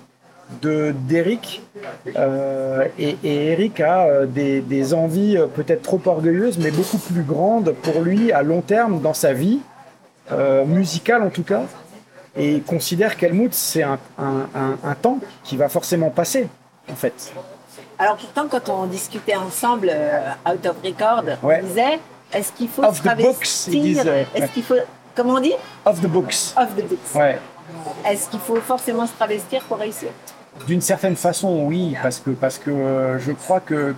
[0.62, 1.62] d'Eric.
[2.16, 6.98] Euh, et, et Eric a euh, des, des envies euh, peut-être trop orgueilleuses, mais beaucoup
[6.98, 9.60] plus grandes pour lui à long terme dans sa vie,
[10.66, 11.62] musicale en tout cas.
[12.36, 16.48] Et il considère qu'Helmut, c'est un, un- un- un temps qui va forcément passer,
[16.90, 17.32] en fait.
[17.98, 21.60] Alors pourtant, quand on discutait ensemble, euh, out of record, Ouais.
[21.62, 21.98] on disait,
[22.32, 24.06] est-ce qu'il faut se travestir?
[24.34, 24.74] Est-ce qu'il faut,
[25.16, 25.54] comment on dit?
[25.84, 26.52] Off the books.
[26.56, 27.14] Off the books.
[27.14, 27.38] Ouais.
[28.06, 30.10] Est-ce qu'il faut forcément se travestir pour réussir?
[30.66, 33.94] D'une certaine façon, oui, parce que, parce que euh, je crois que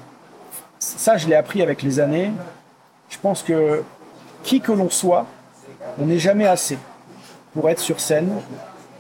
[0.79, 2.31] ça, je l'ai appris avec les années.
[3.09, 3.83] Je pense que
[4.45, 5.27] qui que l'on soit,
[5.99, 6.79] on n'est jamais assez
[7.53, 8.31] pour être sur scène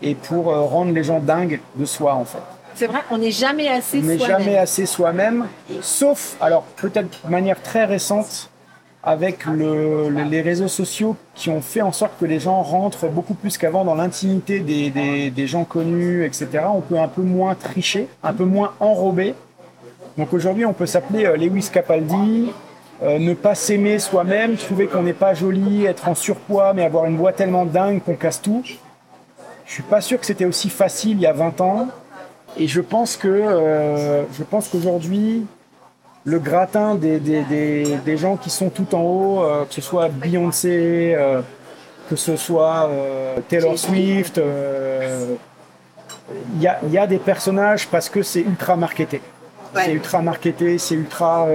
[0.03, 2.38] et pour euh, rendre les gens dingues de soi, en fait.
[2.75, 4.38] C'est vrai, on n'est jamais assez On n'est soi-même.
[4.38, 5.46] jamais assez soi-même,
[5.83, 8.49] sauf, alors peut-être de manière très récente,
[9.02, 13.08] avec le- le- les réseaux sociaux qui ont fait en sorte que les gens rentrent
[13.08, 16.64] beaucoup plus qu'avant dans l'intimité des, des- des gens connus, etc.
[16.74, 19.34] On peut un peu moins tricher, un peu moins enrober.
[20.18, 22.50] Donc aujourd'hui, on peut s'appeler euh, Lewis Capaldi,
[23.02, 27.06] euh, ne pas s'aimer soi-même, trouver qu'on n'est pas joli, être en surpoids, mais avoir
[27.06, 28.62] une voix tellement dingue qu'on casse tout.
[29.64, 31.88] Je suis pas sûr que c'était aussi facile il y a 20 ans.
[32.58, 35.46] Et je pense que euh, je pense qu'aujourd'hui,
[36.24, 39.80] le gratin des, des, des, des gens qui sont tout en haut, euh, que ce
[39.80, 41.40] soit Beyoncé, euh,
[42.09, 44.40] que ce soit euh, Taylor Swift,
[46.54, 49.20] il y, a, il y a des personnages parce que c'est ultra marketé.
[49.74, 49.83] Ouais.
[49.85, 51.46] C'est ultra marketé, c'est ultra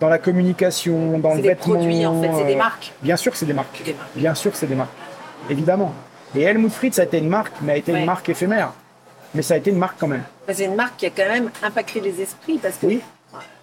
[0.00, 1.74] dans la communication, dans C'est le des vêtement.
[1.74, 2.92] produits, en fait, c'est des marques.
[3.02, 3.82] Bien sûr, c'est des marques.
[3.84, 4.08] Des marques.
[4.16, 4.90] Bien sûr, c'est des marques.
[5.48, 5.92] Évidemment.
[6.36, 8.00] Et Helmut Fritz a été une marque, mais a été Ouais.
[8.00, 8.72] une marque éphémère.
[9.34, 10.22] Mais ça a été une marque quand même.
[10.48, 13.00] C'est une marque qui a quand même impacté les esprits parce que Oui.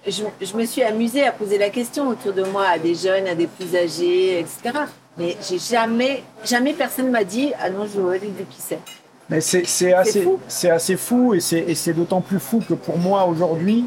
[0.08, 3.28] Je, je me suis amusée à poser la question autour de moi à des jeunes,
[3.28, 4.60] à des plus âgés, etc.
[5.18, 8.80] Mais j'ai jamais, jamais personne m'a dit ah non je vois qui c'est.
[9.30, 10.40] Mais c'est assez, fou.
[10.48, 13.86] c'est assez fou et c'est d'autant plus fou que pour moi aujourd'hui,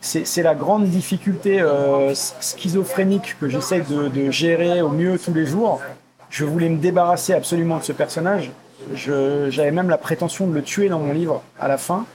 [0.00, 5.44] c'est la grande difficulté euh, schizophrénique que j'essaie de, de gérer au mieux tous les
[5.46, 5.80] jours.
[6.30, 8.50] Je voulais me débarrasser absolument de ce personnage.
[8.94, 12.06] J'avais même la prétention de le tuer dans mon livre à la fin.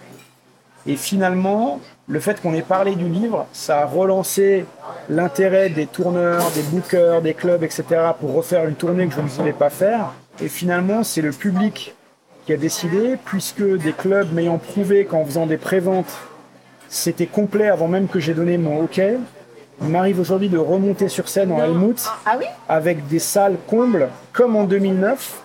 [0.89, 4.65] Et finalement, le fait qu'on ait parlé du livre, ça a relancé
[5.07, 7.83] l'intérêt des tourneurs, des bookers, des clubs, etc.
[8.19, 10.13] pour refaire une tournée que je ne voulais pas faire.
[10.41, 11.93] Et finalement, c'est le public
[12.47, 16.11] qui a décidé, puisque des clubs m'ayant prouvé qu'en faisant des préventes,
[16.87, 18.99] c'était complet avant même que j'ai donné mon OK.
[19.83, 22.45] Il m'arrive aujourd'hui de remonter sur scène en Helmut Ah, oui?
[22.67, 25.39] avec des salles combles comme en 2009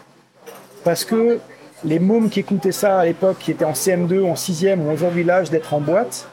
[0.85, 1.38] parce que
[1.85, 5.25] les mômes qui écoutaient ça à l'époque, qui étaient en CM2, en 6e, ont aujourd'hui
[5.25, 6.27] l'âge d'être en boîte,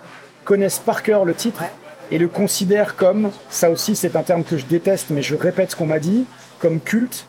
[0.45, 1.63] connaissent par cœur le titre
[2.09, 5.71] et le considèrent comme, ça aussi c'est un terme que je déteste, mais je répète
[5.71, 6.25] ce qu'on m'a dit,
[6.59, 7.27] comme culte.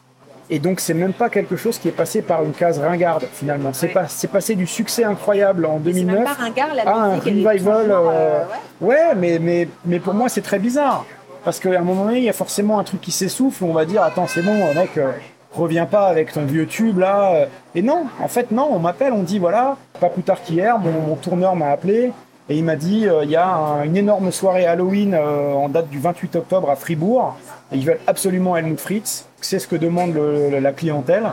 [0.51, 3.73] Et donc c'est même pas quelque chose qui est passé par une case ringarde finalement.
[3.73, 3.93] C'est Ouais.
[3.93, 7.19] pas, c'est passé du succès incroyable en C'est même 2009 pas ringard la ah, un
[7.19, 7.91] revival.
[7.91, 8.45] euh, euh,
[8.81, 8.89] ouais.
[8.97, 11.07] ouais, mais, mais, mais pour moi, c'est très bizarre.
[11.45, 13.65] Parce qu'à un moment donné, il y a forcément un truc qui s'essouffle.
[13.65, 15.11] On va dire, attends, c'est bon, mec, euh,
[15.55, 17.47] reviens pas avec ton vieux tube là.
[17.75, 20.91] Et non, en fait, non, on m'appelle, on dit, voilà, pas plus tard qu'hier, mon,
[21.09, 22.13] mon tourneur m'a appelé.
[22.49, 25.69] Et il m'a dit, euh, il y a un- une énorme soirée Halloween euh, en
[25.69, 27.37] date du 28 octobre à Fribourg.
[27.71, 29.27] Et ils veulent absolument Helmut Fritz.
[29.41, 31.25] C'est ce que demande le- le- la clientèle.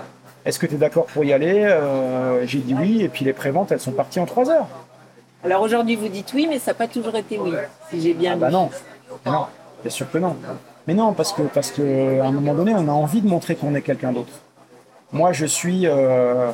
[0.45, 3.01] Est-ce que tu es d'accord pour y aller Euh, J'ai dit oui.
[3.01, 4.67] Et puis les préventes, elles sont parties en 3 heures.
[5.43, 7.51] Alors aujourd'hui vous dites oui, mais ça n'a pas toujours été oui,
[7.89, 8.69] si j'ai bien Ah bah non,
[9.25, 9.45] non,
[9.81, 10.35] bien sûr que non.
[10.89, 13.55] Mais non, parce que parce que à un moment donné, on a envie de montrer
[13.55, 14.31] qu'on est quelqu'un d'autre.
[15.13, 16.49] Moi, je suis euh,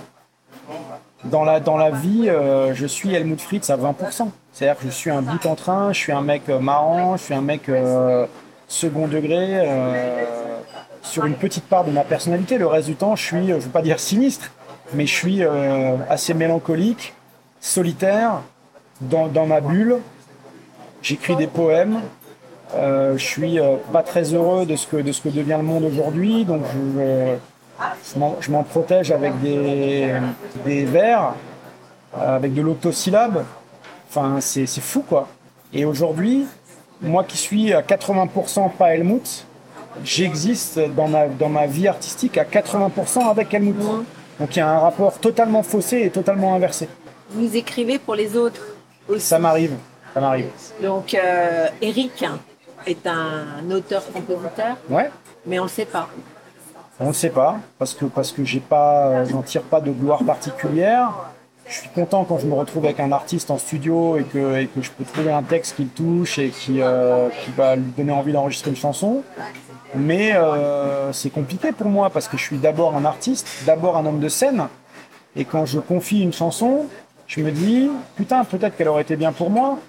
[1.24, 4.28] dans la dans la vie, euh, je suis Helmut Fritz à 20%.
[4.52, 7.24] C'est-à-dire que je suis un bout en train, je suis un mec euh, marrant, je
[7.24, 7.71] suis un mec
[8.67, 9.65] second degré
[11.02, 12.58] sur une petite part de ma personnalité.
[12.58, 14.52] Le reste du temps, je suis, je veux pas dire sinistre,
[14.93, 15.43] mais je suis
[16.10, 17.13] assez mélancolique,
[17.62, 18.41] solitaire,
[19.00, 20.00] dans, dans ma bulle.
[21.02, 22.02] J'écris des poèmes.
[22.75, 25.63] Euh, je suis euh, pas très heureux de ce que de ce que devient le
[25.63, 27.35] monde aujourd'hui, donc je,
[28.41, 30.11] je m'en- protège avec des,
[30.65, 31.33] des vers,
[32.17, 33.43] euh, avec de l'octosyllabe.
[34.09, 35.27] Enfin, c'est c'est fou quoi.
[35.73, 36.45] Et aujourd'hui,
[37.01, 39.45] moi qui suis à 80% pas Helmut,
[40.03, 43.75] j'existe dans ma, dans ma vie artistique à 80% avec Helmut.
[44.39, 46.89] Donc il y a un rapport totalement faussé et totalement inversé.
[47.29, 48.61] Vous écrivez pour les autres
[49.07, 49.21] aussi.
[49.21, 49.73] Ça m'arrive,
[50.13, 50.47] ça m'arrive.
[50.81, 52.23] Donc, euh, Eric
[52.86, 55.10] est un auteur-compositeur, Ouais.
[55.45, 56.08] mais on le sait pas.
[57.00, 59.91] On ne sait pas parce que parce que j'ai pas, euh, j'en tire pas de
[59.91, 61.12] gloire particulière.
[61.67, 64.67] Je suis content quand je me retrouve avec un artiste en studio et que, et
[64.67, 67.91] que je peux trouver un texte qui le touche et qui, euh, qui va lui
[67.98, 69.24] donner envie d'enregistrer une chanson.
[69.95, 74.06] Mais euh, c'est compliqué pour moi parce que je suis d'abord un artiste, d'abord un
[74.06, 74.67] homme de scène.
[75.36, 76.86] Et quand je confie une chanson,
[77.28, 79.80] je me dis putain peut-être qu'elle aurait été bien pour moi.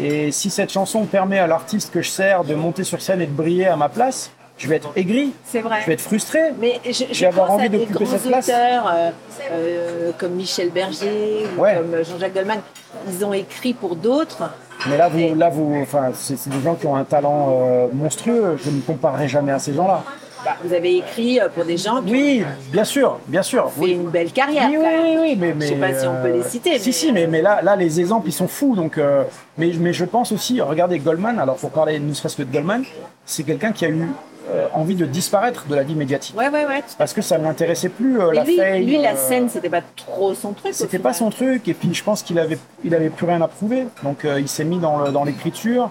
[0.00, 3.26] Et si cette chanson permet à l'artiste que je sers de monter sur scène et
[3.26, 5.78] de briller à ma place, je vais être aigri, C'est vrai.
[5.82, 6.40] je vais être frustré.
[6.58, 8.48] Mais je, je vais avoir envie à des d'occuper cette place.
[8.48, 9.10] auteurs euh,
[9.52, 12.60] euh, comme Michel Berger ou comme Jean-Jacques Goldman.
[13.08, 14.50] Ils ont écrit pour d'autres.
[14.88, 17.86] Mais là, vous, là, vous, enfin, c'est c'est des gens qui ont un talent euh,
[17.92, 18.56] monstrueux.
[18.64, 20.02] Je ne comparerai jamais à ces gens-là.
[20.44, 23.70] Bah, vous avez écrit euh, pour des gens qui Oui, bien sûr, bien sûr.
[23.72, 24.68] fait Oui, une belle carrière.
[24.70, 25.20] oui, quand oui, même.
[25.20, 27.12] oui, oui, mais, mais Je sais pas si on peut les citer, Si, mais- si,
[27.12, 28.76] mais, mais là, là, les exemples, ils sont fous.
[28.76, 29.24] Donc, euh,
[29.56, 31.38] mais, mais je pense aussi, regardez Goldman.
[31.40, 32.84] Alors, pour parler ne serait-ce que de Goldman,
[33.24, 34.08] c'est quelqu'un qui a eu
[34.50, 36.82] euh, envie de disparaître de la vie médiatique Ouais, ouais, ouais.
[36.96, 39.82] parce que ça ne l'intéressait plus euh, la lui, lui, la euh, scène, c'était pas
[39.96, 40.72] trop son truc.
[40.72, 43.48] C'était pas son truc, et puis je pense qu'il avait, il avait plus rien à
[43.48, 43.86] prouver.
[44.04, 45.90] Donc euh, il s'est mis dans l'écriture.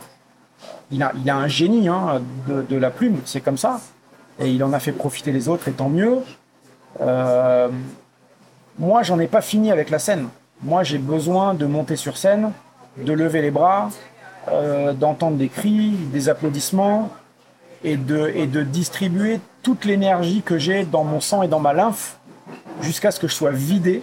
[0.89, 3.79] Il a, il a un génie hein, de, de la plume, c'est comme ça.
[4.39, 6.19] Et il en a fait profiter les autres, et tant mieux.
[7.01, 7.69] Euh,
[8.79, 10.27] moi, j'en ai pas fini avec la scène.
[10.61, 12.51] Moi, j'ai besoin de monter sur scène,
[12.97, 13.89] de lever les bras,
[14.49, 17.09] euh, d'entendre des cris, des applaudissements,
[17.83, 21.73] et de, et de distribuer toute l'énergie que j'ai dans mon sang et dans ma
[21.73, 22.17] lymphe
[22.81, 24.01] jusqu'à ce que je sois vidé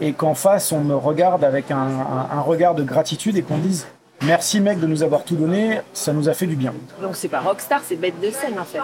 [0.00, 3.58] et qu'en face on me regarde avec un, un- un regard de gratitude et qu'on
[3.58, 3.86] dise
[4.24, 6.74] merci mec de nous avoir tout donné, ça nous a fait du bien.
[7.00, 8.80] Donc c'est pas rockstar, c'est bête de scène en fait.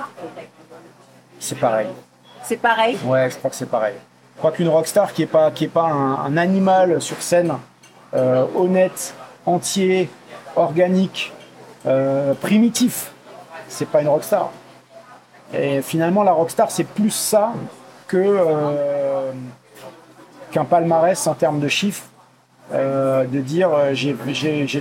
[1.40, 1.88] C'est pareil.
[2.42, 2.98] C'est pareil.
[3.04, 3.94] Ouais, je crois que c'est pareil.
[4.34, 7.54] Je crois qu'une rockstar qui est pas qui est pas un, un animal sur scène,
[8.14, 9.14] euh, honnête,
[9.46, 10.08] entier,
[10.56, 11.32] organique,
[11.86, 13.12] euh, primitif,
[13.68, 14.50] c'est pas une rockstar.
[15.54, 17.52] Et finalement, la rockstar, c'est plus ça
[18.06, 19.32] que euh,
[20.50, 22.04] qu'un palmarès en termes de chiffres.
[22.74, 24.14] Euh, de dire euh, j'ai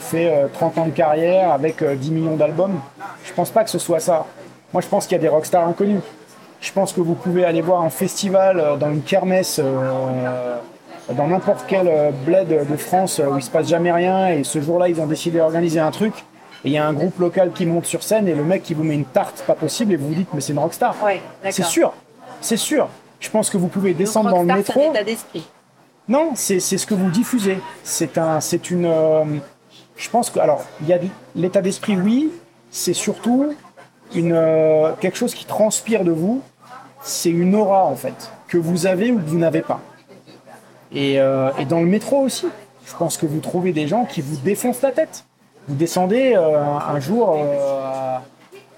[0.02, 2.80] fait euh, 30 ans de carrière avec euh, 10 millions d'albums.
[3.24, 4.26] Je pense pas que ce soit ça.
[4.74, 6.02] Moi, je pense qu'il y a des rockstars inconnus.
[6.60, 10.58] Je pense que vous pouvez aller voir un festival euh, dans une kermesse, euh,
[11.14, 14.44] dans n'importe quel euh, bled de France euh, où il se passe jamais rien et
[14.44, 16.14] ce jour-là ils ont décidé d'organiser un truc
[16.66, 18.74] et il y a un groupe local qui monte sur scène et le mec qui
[18.74, 20.96] vous met une tarte pas possible et vous vous dites mais c'est une rockstar.
[21.06, 21.22] Ouais.
[21.52, 21.94] C'est sûr,
[22.42, 22.90] c'est sûr.
[23.22, 24.82] Je pense que vous pouvez Donc, descendre dans le c'est métro.
[24.90, 25.48] un état d'esprit.
[26.10, 27.60] Non, c'est ce que vous diffusez.
[27.84, 28.86] C'est un, c'est une.
[28.86, 29.24] euh,
[29.98, 31.00] je pense que alors il y a
[31.36, 32.32] l'état d'esprit, oui.
[32.72, 33.54] C'est surtout
[34.14, 36.42] une euh, quelque chose qui transpire de vous.
[37.02, 39.80] C'est une aura en fait que vous avez ou que vous n'avez pas.
[40.94, 42.48] Et, euh, et dans le métro aussi.
[42.86, 45.26] Je pense que vous trouvez des gens qui vous défoncent la tête.
[45.68, 48.22] Vous descendez un jour, à,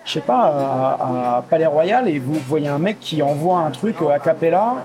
[0.04, 0.46] je sais pas,
[1.00, 4.18] à, à Palais Royal et vous voyez un mec qui envoie un truc euh, a
[4.18, 4.78] cappella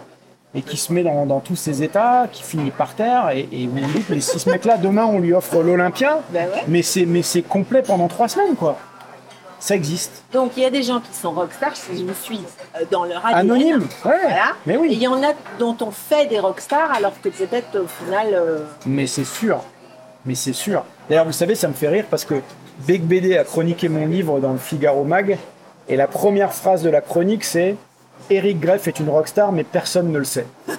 [0.55, 3.67] et qui se met dans, dans tous ses états, qui finit par terre, et, et
[3.67, 6.63] vous dites, mais si ce mec-là, demain, on lui offre l'Olympia, Ben ouais.
[6.69, 8.77] mais c'est mais c'est complet pendant trois semaines, quoi.
[9.59, 10.23] Ça existe.
[10.33, 12.41] Donc il y a des gens qui sont rockstars, si je me suis
[12.77, 13.39] euh, dans leur ADN.
[13.39, 14.53] Anonyme, ouais, Voilà.
[14.67, 14.95] mais Et il oui.
[14.97, 18.27] y en a dont on fait des rockstars alors que peut-être au final.
[18.35, 19.61] euh, Mais c'est sûr,
[20.27, 20.85] mais c'est sûr.
[21.09, 22.35] D'ailleurs, vous savez, ça me fait rire parce que
[22.81, 25.39] Big BD a chroniqué mon livre dans le Figaro Mag,
[25.89, 27.77] et la première phrase de la chronique, c'est
[28.31, 30.47] Eric Greff est une rockstar, mais personne ne le sait.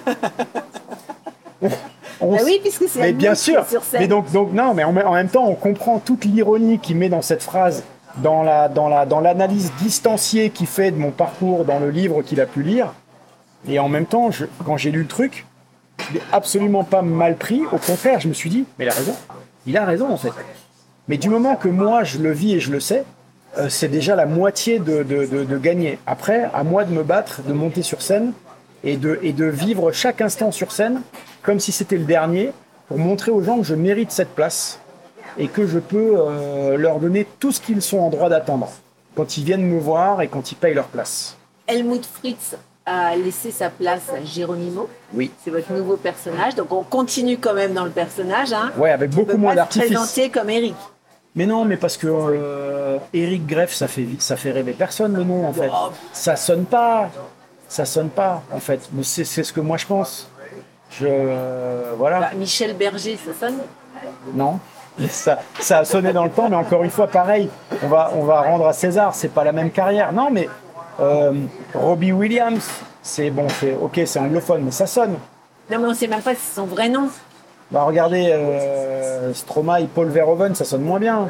[2.18, 3.66] Bah oui, puisque c'est Mais bien sûr.
[3.66, 4.00] sur scène.
[4.00, 7.08] Mais donc, donc non, mais en, en même temps, on comprend toute l'ironie qu'il met
[7.10, 7.84] dans cette phrase,
[8.16, 12.22] dans la, dans la, dans l'analyse distanciée qu'il fait de mon parcours dans le livre
[12.22, 12.94] qu'il a pu lire.
[13.68, 15.44] Et en même temps, je- quand j'ai lu le truc,
[16.08, 17.60] je l'ai absolument pas mal pris.
[17.70, 19.14] Au contraire, je me suis dit, mais il a raison.
[19.66, 20.32] Il a raison en fait.
[21.08, 23.04] Mais du moment que moi je le vis et je le sais,
[23.58, 25.98] euh, c'est déjà la moitié de, de, de, de gagner.
[26.06, 28.32] Après, à moi de me battre, de monter sur scène
[28.84, 31.00] et de, et de vivre chaque instant sur scène
[31.42, 32.52] comme si c'était le dernier
[32.88, 34.80] pour montrer aux gens que je mérite cette place
[35.38, 38.70] et que je peux euh, leur donner tout ce qu'ils sont en droit d'attendre
[39.14, 41.36] quand ils viennent me voir et quand ils payent leur place.
[41.66, 44.88] Helmut Fritz a laissé sa place à Geronimo.
[45.12, 45.32] Oui.
[45.44, 46.54] C'est votre nouveau personnage.
[46.54, 48.52] Donc on continue quand même dans le personnage.
[48.52, 48.70] Hein.
[48.78, 49.88] Ouais, avec beaucoup moins d'artifice.
[49.88, 50.74] présenter comme Eric.
[51.36, 55.22] Mais non, mais parce que euh, Eric Greff, ça fait, ça fait rêver personne le
[55.22, 55.70] nom en fait.
[56.12, 57.10] Ça sonne pas.
[57.68, 58.88] Ça sonne pas en fait.
[58.92, 60.28] Mais c'est c'est ce que moi je pense.
[60.90, 61.06] Je.
[61.08, 62.20] euh, voilà.
[62.20, 63.58] Bah, Michel Berger, ça sonne?
[64.34, 64.58] Non.
[65.10, 67.50] Ça, ça a sonné dans le temps, mais encore une fois, pareil,
[67.82, 70.10] on va, on va rendre à César, c'est pas la même carrière.
[70.10, 70.48] Non, mais
[71.00, 71.34] euh,
[71.74, 72.66] Robbie Williams,
[73.02, 75.16] c'est bon, c'est ok, c'est anglophone, mais ça sonne.
[75.70, 77.10] Non, mais on sait même pas si c'est son vrai nom.
[77.70, 78.95] Bah regardez, euh,
[79.32, 81.28] Stromae, Paul Verhoeven, ça sonne moins bien.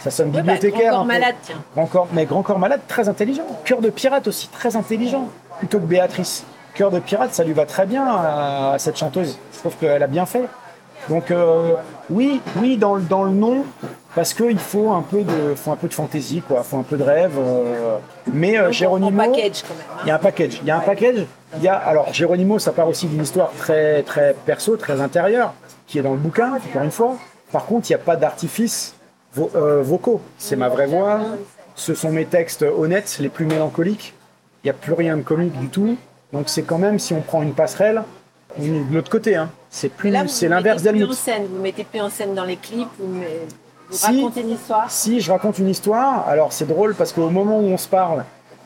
[0.00, 0.92] Ça sonne Ouais, bah, bibliothécaire.
[0.92, 1.56] Grand un Corps malade, tiens.
[1.74, 3.42] Grand corps, mais Grand Corps Malade, très intelligent.
[3.64, 5.28] Cœur de pirate aussi, très intelligent.
[5.58, 6.44] Plutôt que Béatrice.
[6.74, 9.38] Cœur de pirate, ça lui va très bien à, à cette chanteuse.
[9.52, 10.44] Je trouve qu'elle a bien fait.
[11.08, 11.72] Donc euh,
[12.10, 13.64] oui, oui, dans, le- dans le nom,
[14.14, 16.62] parce qu'il faut un peu de, faut un peu de fantaisie, quoi.
[16.62, 17.32] Faut un peu de rêve.
[17.38, 17.96] euh,
[18.32, 18.70] mais euh, hein.
[20.04, 20.60] il y a un package.
[20.62, 21.26] Il y a un package.
[21.56, 25.54] Il y a alors Geronimo, ça part aussi d'une histoire très très perso, très intérieure,
[25.86, 26.52] qui est dans le bouquin.
[26.68, 27.16] Encore une fois.
[27.52, 28.94] Par contre, il n'y a pas d'artifice
[29.34, 30.20] vo- euh, vocaux.
[30.38, 31.20] C'est ma vraie voix.
[31.74, 34.14] Ce sont mes textes honnêtes, les plus mélancoliques.
[34.62, 35.96] Il n'y a plus rien de comique du tout.
[36.32, 38.02] Donc c'est quand même, si on prend une passerelle,
[38.58, 39.36] on est de l'autre côté.
[39.36, 39.50] Hein.
[39.70, 41.16] C'est plus, c'est vous l'inverse mettez plus en d'Helmut.
[41.18, 41.46] scène.
[41.50, 42.88] Vous mettez plus en scène dans les clips.
[42.98, 43.22] Vous,
[43.90, 44.06] Si.
[44.20, 44.90] racontez une histoire.
[44.90, 48.24] Si je raconte une histoire, alors c'est drôle parce qu'au moment où on se parle,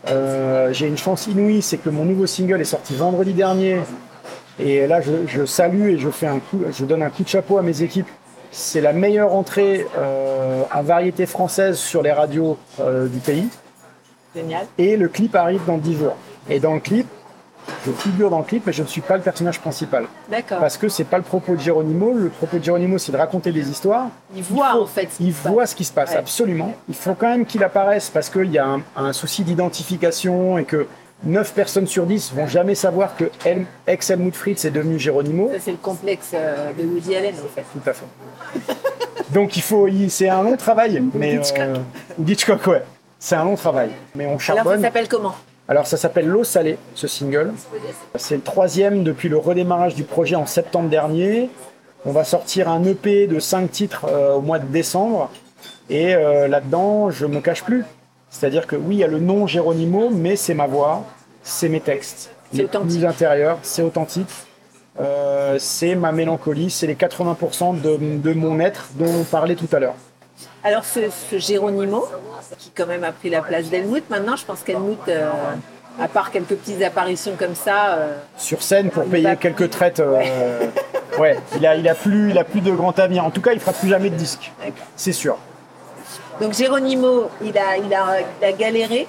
[0.08, 3.78] euh, j'ai une chance inouïe, c'est que mon nouveau single est sorti vendredi dernier.
[4.58, 7.28] Et là, je, je salue et je fais un coup, je donne un coup de
[7.28, 8.08] chapeau à mes équipes.
[8.54, 13.48] C'est la meilleure entrée euh, en variété française sur les radios euh, du pays.
[14.36, 14.66] Génial.
[14.78, 16.16] Et le clip arrive dans 10 jours.
[16.50, 17.06] Et dans le clip,
[17.86, 20.04] je figure dans le clip, mais je ne suis pas le personnage principal.
[20.30, 20.58] D'accord.
[20.58, 22.12] Parce que c'est pas le propos de Geronimo.
[22.12, 24.08] Le propos de Geronimo, c'est de raconter des histoires.
[24.36, 25.08] Il voit faut- en fait.
[25.10, 25.52] ce qui Il se passe.
[25.52, 26.16] voit ce qui se passe, Ouais.
[26.16, 26.74] absolument.
[26.88, 30.64] Il faut quand même qu'il apparaisse parce qu'il y a un, un souci d'identification et
[30.64, 30.86] que
[31.24, 35.50] 9 personnes sur 10 vont jamais savoir que El- ex-Helmut Fritz est devenu Geronimo.
[35.52, 37.64] Ça, c'est le complexe euh, de Woody Allen en fait.
[37.72, 38.06] Tout à fait.
[39.30, 41.02] Donc il faut, c'est un long travail.
[41.14, 41.74] Mais, euh,
[42.26, 42.82] Hitchcock, ouais.
[43.18, 43.90] C'est un long travail.
[44.14, 44.82] Mais on Alors ça charbonne.
[44.82, 45.35] s'appelle comment?
[45.68, 47.52] Alors ça s'appelle L'eau salée, ce single.
[48.16, 51.48] C'est le troisième depuis le redémarrage du projet en septembre dernier.
[52.04, 55.30] On va sortir un EP de 5 titres euh, au mois de décembre.
[55.88, 57.85] Et euh, là-dedans, je me cache plus.
[58.32, 61.04] C'est-à-dire que oui, il y a le nom Geronimo, mais c'est ma voix,
[61.42, 62.30] c'est mes textes.
[62.52, 62.98] C'est authentique.
[62.98, 64.30] plus intérieurs, c'est authentique.
[65.00, 69.68] Euh, c'est ma mélancolie, c'est les 80% de, de mon être dont on parlait tout
[69.72, 69.94] à l'heure.
[70.64, 72.08] Alors ce, ce Geronimo,
[72.58, 75.30] qui quand même a pris la place d'Helmut, maintenant je pense qu'Helmut, euh,
[76.00, 80.02] à part quelques petites apparitions comme ça, euh, sur scène pour payer quelques traites.
[81.18, 83.24] ouais, il a, il a plus, il a plus de grand avenir.
[83.24, 84.52] En tout cas, il fera plus jamais de disque.
[84.96, 85.36] C'est sûr.
[86.40, 89.06] Donc Geronimo, il a, il a, il a galéré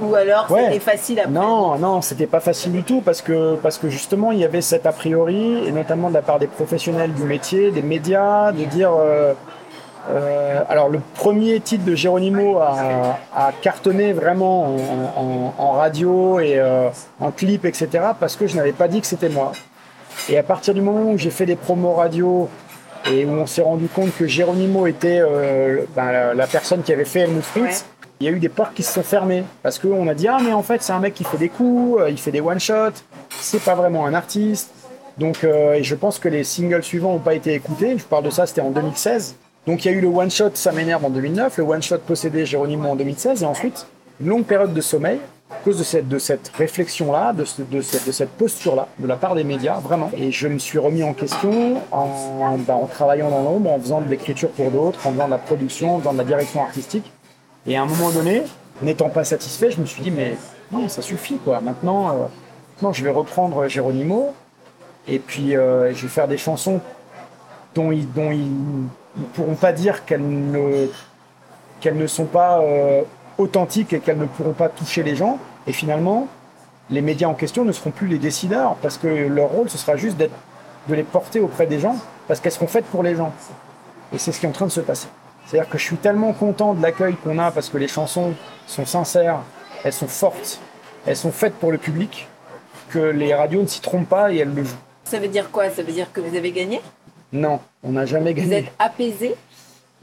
[0.00, 0.64] ou alors Ouais.
[0.66, 4.32] c'était facile après Non, non, c'était pas facile du tout parce que, parce que justement,
[4.32, 7.70] il y avait cet a priori, et notamment de la part des professionnels du métier,
[7.70, 8.92] des médias, de dire.
[8.98, 9.34] euh,
[10.10, 14.76] euh, alors, le premier titre de Geronimo a, a cartonné vraiment en,
[15.20, 16.88] en- en radio et euh,
[17.20, 17.88] en clip, etc.,
[18.18, 19.52] parce que je n'avais pas dit que c'était moi.
[20.30, 22.48] Et à partir du moment où j'ai fait des promos radio
[23.10, 26.92] et où on s'est rendu compte que Geronimo était euh, ben, la, la personne qui
[26.92, 28.06] avait fait Helmut Fritz, Ouais.
[28.20, 30.38] il y a eu des portes qui se sont fermées parce qu'on a dit ah
[30.44, 32.60] mais en fait c'est un mec qui fait des coups, euh, il fait des one
[32.60, 33.02] shots,
[33.40, 34.70] c'est pas vraiment un artiste.
[35.18, 37.96] Donc euh, et je pense que les singles suivants n'ont pas été écoutés.
[37.98, 39.36] Je parle de ça, c'était en 2016.
[39.66, 41.98] Donc il y a eu le one shot ça m'énerve en 2009, le one shot
[42.06, 43.86] possédé Geronimo en 2016 et ensuite
[44.20, 45.18] une longue période de sommeil
[45.50, 49.06] à cause de cette, de cette réflexion-là, de, ce- de cette, de cette posture-là, de
[49.06, 50.10] la part des médias, vraiment.
[50.16, 54.00] Et je me suis remis en question en, ben, en travaillant dans l'ombre, en faisant
[54.00, 57.10] de l'écriture pour d'autres, en faisant de la production, en faisant de la direction artistique.
[57.66, 58.42] Et à un moment donné,
[58.80, 60.36] n'étant pas satisfait, je me suis dit, mais
[60.72, 61.60] non, ça suffit, quoi.
[61.60, 62.10] Maintenant,
[62.82, 64.32] euh, je vais reprendre Geronimo,
[65.08, 66.80] et puis euh, je vais faire des chansons
[67.74, 68.50] dont ils dont ils
[69.16, 70.86] ne pourront pas dire qu'elles ne,
[71.84, 73.02] ne sont pas euh,
[73.40, 75.38] authentiques et qu'elles ne pourront pas toucher les gens.
[75.66, 76.28] Et finalement,
[76.90, 79.96] les médias en question ne seront plus les décideurs, parce que leur rôle, ce sera
[79.96, 80.34] juste d'être,
[80.88, 83.32] de les porter auprès des gens, parce qu'elles seront faites pour les gens.
[84.12, 85.08] Et c'est ce qui est en train de se passer.
[85.46, 88.34] C'est-à-dire que je suis tellement content de l'accueil qu'on a, parce que les chansons
[88.66, 89.38] sont sincères,
[89.84, 90.60] elles sont fortes,
[91.06, 92.28] elles sont faites pour le public,
[92.88, 94.76] que les radios ne s'y trompent pas et elles le jouent.
[95.04, 95.70] Ça veut dire quoi?
[95.70, 96.80] Ça veut dire que vous avez gagné?
[97.32, 98.56] Non, on n'a jamais Vous gagné.
[98.56, 99.36] êtes apaisé?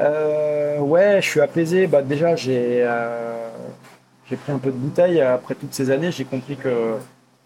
[0.01, 1.87] Euh, ouais, je suis apaisé.
[1.87, 3.49] Bah, déjà, j'ai euh,
[4.29, 5.21] j'ai pris un peu de bouteille.
[5.21, 6.95] Après toutes ces années, j'ai compris que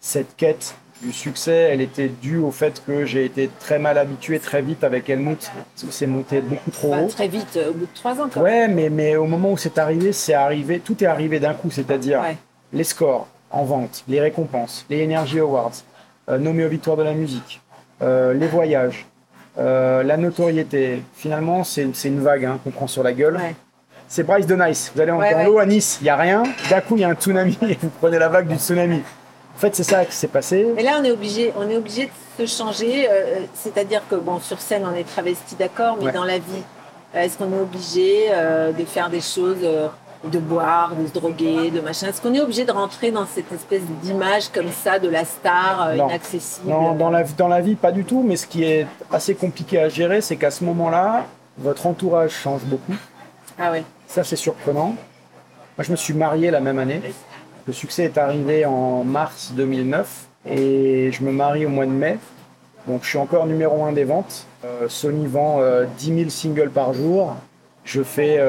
[0.00, 4.38] cette quête du succès, elle était due au fait que j'ai été très mal habitué
[4.38, 5.50] très vite avec Helmut.
[5.74, 7.08] C'est monté beaucoup trop Enfin, haut.
[7.08, 8.44] très vite, euh, au bout de trois ans, quand même.
[8.44, 11.70] Ouais, mais, mais au moment où c'est arrivé, c'est arrivé, tout est arrivé d'un coup,
[11.72, 12.36] c'est-à-dire Ouais.
[12.72, 15.72] les scores en vente, les récompenses, les Energy Awards,
[16.28, 17.60] euh, nommé aux victoires de la musique,
[18.00, 19.04] euh, les voyages,
[19.58, 21.02] euh, la notoriété.
[21.14, 23.36] Finalement, c'est une vague hein, qu'on prend sur la gueule.
[23.36, 23.54] Ouais.
[24.08, 24.92] C'est Bryce de Nice.
[24.94, 26.42] Vous allez en Ouais, l'eau à Nice, il n'y a rien.
[26.68, 29.02] D'un coup, il y a un tsunami et vous prenez la vague du tsunami.
[29.56, 30.66] En fait, c'est ça qui s'est passé.
[30.74, 33.06] Mais là, on est obligé, on est obligé de se changer.
[33.10, 36.62] euh, C'est-à-dire que bon, sur scène, on est travesti, d'accord, mais dans la vie,
[37.14, 39.58] est-ce qu'on est obligé euh, de faire des choses,
[40.24, 43.50] de boire, de se droguer, de machin Est-ce qu'on est obligé de rentrer dans cette
[43.52, 46.08] espèce d'image comme ça de la star euh, Non.
[46.08, 46.68] inaccessible?
[46.70, 48.22] Non, dans la, dans la vie, pas du tout.
[48.22, 51.26] Mais ce qui est assez compliqué à gérer, c'est qu'à ce moment-là,
[51.58, 52.94] votre entourage change beaucoup.
[53.58, 53.84] Ah ouais.
[54.06, 54.94] Ça, c'est surprenant.
[55.76, 57.00] Moi, je me suis marié la même année.
[57.66, 62.18] Le succès est arrivé en mars 2009 et je me marie au mois de mai.
[62.86, 64.46] Donc, je suis encore numéro un des ventes.
[64.64, 67.36] Euh, Sony vend euh, 10 000 singles par jour.
[67.84, 68.40] Je fais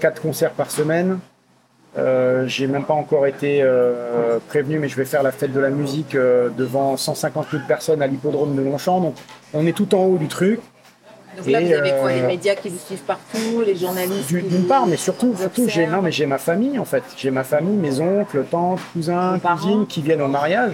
[0.00, 1.18] 4 concerts par semaine.
[1.98, 5.60] Euh, j'ai même pas encore été euh, prévenu, mais je vais faire la fête de
[5.60, 9.00] la musique euh, devant 150 000 personnes à l'hippodrome de Longchamp.
[9.00, 9.14] Donc,
[9.54, 10.60] on est tout en haut du truc.
[11.38, 14.28] Donc là, Et, vous avez quoi euh, Les médias qui vous suivent partout, les journalistes
[14.28, 17.02] qui D'une part, mais surtout, surtout j'ai non, mais j'ai ma famille en fait.
[17.16, 20.72] J'ai ma famille, mes oncles, tantes, cousins, cousines qui viennent au mariage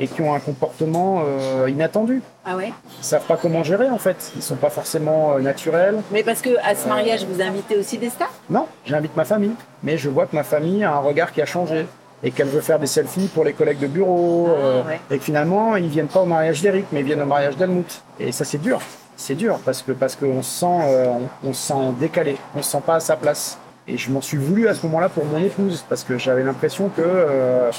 [0.00, 2.22] et qui ont un comportement euh, inattendu.
[2.44, 2.72] Ah ouais?
[3.00, 4.32] Ils savent pas comment gérer en fait.
[4.36, 6.00] Ils sont pas forcément euh, naturels.
[6.10, 8.32] Mais parce que à ce mariage, vous invitez aussi des stars?
[8.50, 11.46] Non, j'invite ma famille, mais je vois que ma famille a un regard qui a
[11.46, 11.86] changé
[12.24, 15.00] et qu'elle veut faire des selfies pour les collègues de bureau Ah, euh, ouais.
[15.10, 18.02] et que finalement ils viennent pas au mariage d'Eric, mais ils viennent au mariage d'Helmut.
[18.18, 18.80] Et ça c'est dur,
[19.16, 21.06] c'est dur parce que parce qu'on se sent euh,
[21.44, 23.58] on, on se sent décalé, on se sent pas à sa place.
[23.88, 26.88] Et je m'en suis voulu à ce moment-là pour mon épouse parce que j'avais l'impression
[26.88, 27.70] que euh,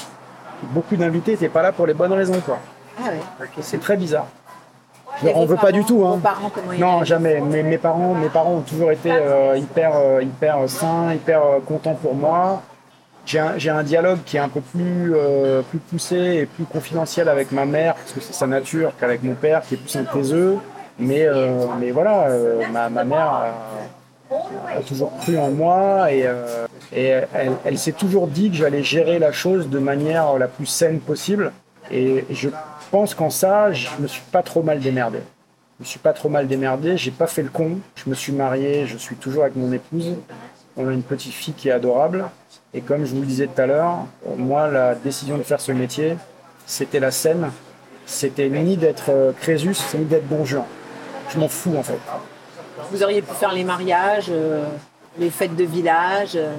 [0.70, 2.58] beaucoup d'invités n'étaient pas là pour les bonnes raisons quoi.
[2.98, 3.48] Ah ouais.
[3.60, 4.26] C'est très bizarre.
[5.22, 6.04] Je en vos veux pas du tout.
[6.04, 6.18] Hein.
[6.22, 7.40] Parents, Non, jamais.
[7.40, 11.58] Mes, mes parents, mes parents ont toujours été euh, hyper, euh, hyper sains, hyper euh,
[11.66, 12.62] contents pour moi.
[13.26, 17.28] J'ai un, un dialogue qui est un peu plus, euh, plus poussé et plus confidentiel
[17.28, 20.04] avec ma mère, parce que c'est sa nature, qu'avec mon père, qui est plus un
[20.04, 20.58] taiseux.
[20.98, 23.44] Mais, euh, mais voilà, euh, ma, ma mère
[24.30, 29.32] a, toujours cru en moi et, euh, elle, s'est toujours dit que j'allais gérer la
[29.32, 31.52] chose de manière la plus saine possible.
[31.90, 32.48] Et je
[32.90, 35.18] pense qu'en ça, je me suis pas trop mal démerdé.
[35.78, 37.78] Je me suis pas trop mal démerdé, j'ai pas fait le con.
[37.96, 40.14] Je me suis marié, je suis toujours avec mon épouse.
[40.76, 42.24] On a une petite fille qui est adorable.
[42.72, 44.06] Et comme je vous le disais tout à l'heure,
[44.36, 46.16] moi, la décision de faire ce métier,
[46.66, 47.50] c'était la scène.
[48.06, 50.64] C'était ni d'être euh, Crésus, ni d'être Juan.
[51.30, 51.98] Je m'en fous en fait.
[52.90, 54.64] Vous auriez pu faire les mariages, euh,
[55.18, 56.32] les fêtes de village.
[56.36, 56.52] euh,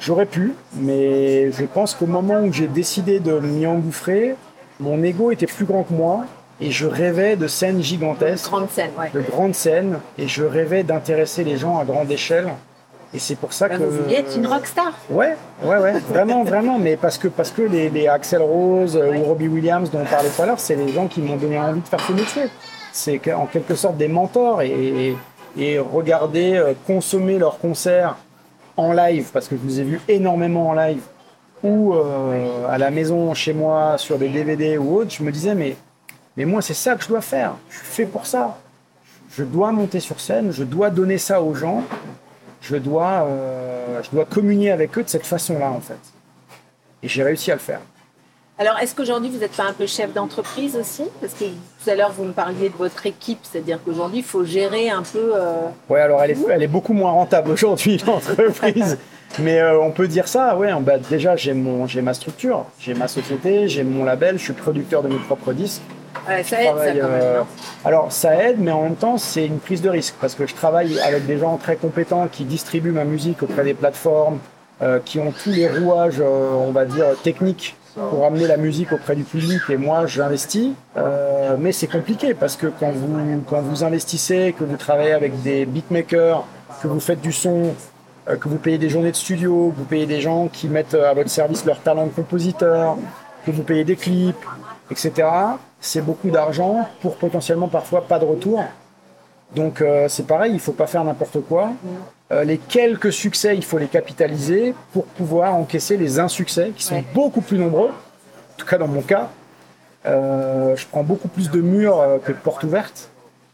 [0.00, 4.36] J'aurais pu, mais je pense qu'au moment où j'ai décidé de m'y engouffrer,
[4.78, 6.24] mon ego était plus grand que moi
[6.60, 8.52] et je rêvais de scènes gigantesques.
[8.52, 9.10] ouais.
[9.12, 12.48] de grandes scènes et je rêvais d'intéresser les gens à grande échelle.
[13.14, 13.82] Et c'est pour ça Bah, que.
[13.82, 14.92] vous vouliez être une rockstar.
[15.10, 15.34] Ouais,
[15.64, 19.22] ouais, ouais, vraiment, vraiment, mais parce que, parce que les, les Axel Rose euh, ou
[19.24, 21.80] Robbie Williams dont on parlait tout à l'heure, c'est les gens qui m'ont donné envie
[21.80, 22.42] de faire ce métier.
[22.92, 25.16] C'est en quelque sorte des mentors et, et,
[25.56, 28.16] et regarder, euh, consommer leurs concerts
[28.76, 31.02] en live, parce que je vous ai vu énormément en live,
[31.62, 35.54] ou euh, à la maison, chez moi, sur des DVD ou autre, je me disais,
[35.54, 35.76] mais,
[36.36, 37.54] mais moi, c'est ça que je dois faire.
[37.70, 38.58] Je suis fait pour ça.
[39.36, 41.82] Je dois monter sur scène, je dois donner ça aux gens,
[42.60, 45.98] je dois, euh, je dois communier avec eux de cette façon-là, en fait.
[47.02, 47.80] Et j'ai réussi à le faire.
[48.60, 51.04] Alors, est-ce qu'aujourd'hui, vous n'êtes pas un peu chef d'entreprise aussi?
[51.20, 54.44] Parce que tout à l'heure, vous me parliez de votre équipe, c'est-à-dire qu'aujourd'hui, il faut
[54.44, 55.32] gérer un peu.
[55.36, 55.52] euh,
[55.88, 58.98] Ouais, alors elle est, elle est beaucoup moins rentable aujourd'hui, l'entreprise.
[59.38, 60.72] Mais euh, on peut dire ça, ouais.
[60.80, 64.52] Bah, déjà, j'ai mon, j'ai ma structure, j'ai ma société, j'ai mon label, je suis
[64.54, 65.82] producteur de mes propres disques.
[66.26, 67.20] ouais, ça aide, ça, travaille, quand même.
[67.22, 67.42] euh,
[67.84, 70.54] alors ça aide, mais en même temps c'est une prise de risque parce que je
[70.54, 74.38] travaille avec des gens très compétents qui distribuent ma musique auprès des plateformes,
[74.82, 78.92] euh, qui ont tous les rouages, euh, on va dire techniques pour amener la musique
[78.92, 79.60] auprès du public.
[79.70, 84.64] Et moi j'investis, euh, mais c'est compliqué parce que quand vous quand vous investissez, que
[84.64, 86.44] vous travaillez avec des beatmakers,
[86.82, 87.74] que vous faites du son,
[88.28, 90.94] euh, que vous payez des journées de studio, que vous payez des gens qui mettent
[90.94, 92.96] à votre service leur talent de compositeur,
[93.44, 94.46] que vous payez des clips,
[94.90, 95.28] etc.
[95.80, 98.64] C'est beaucoup d'argent pour potentiellement parfois pas de retour.
[99.54, 101.70] Donc euh, c'est pareil, il faut pas faire n'importe quoi.
[102.30, 106.96] Euh, les quelques succès, il faut les capitaliser pour pouvoir encaisser les insuccès qui sont
[106.96, 107.04] Ouais.
[107.14, 107.88] beaucoup plus nombreux.
[107.88, 109.28] En tout cas dans mon cas,
[110.06, 113.10] Euh, je prends beaucoup plus de murs euh, que de portes ouvertes.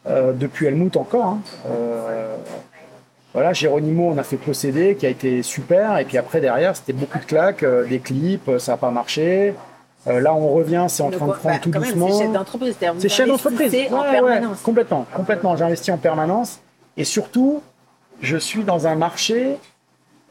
[0.07, 1.25] Euh, depuis Helmut encore.
[1.25, 1.39] hein.
[1.71, 2.37] Euh,
[3.33, 5.99] voilà, Géronimo, on a fait procéder, qui a été super.
[5.99, 9.55] Et puis après, derrière, c'était beaucoup de claques, euh, des clips, ça n'a pas marché.
[10.07, 12.13] Euh, là, on revient, c'est en train de prendre bah, tout doucement.
[12.13, 12.77] C'est chef d'entreprise.
[12.99, 13.73] C'est chef d'entreprise.
[13.73, 14.61] Ouais, ouais, permanence.
[14.61, 15.57] complètement, complètement.
[15.57, 16.61] J'investis en permanence.
[16.99, 17.63] Et surtout,
[18.21, 19.57] je suis dans un marché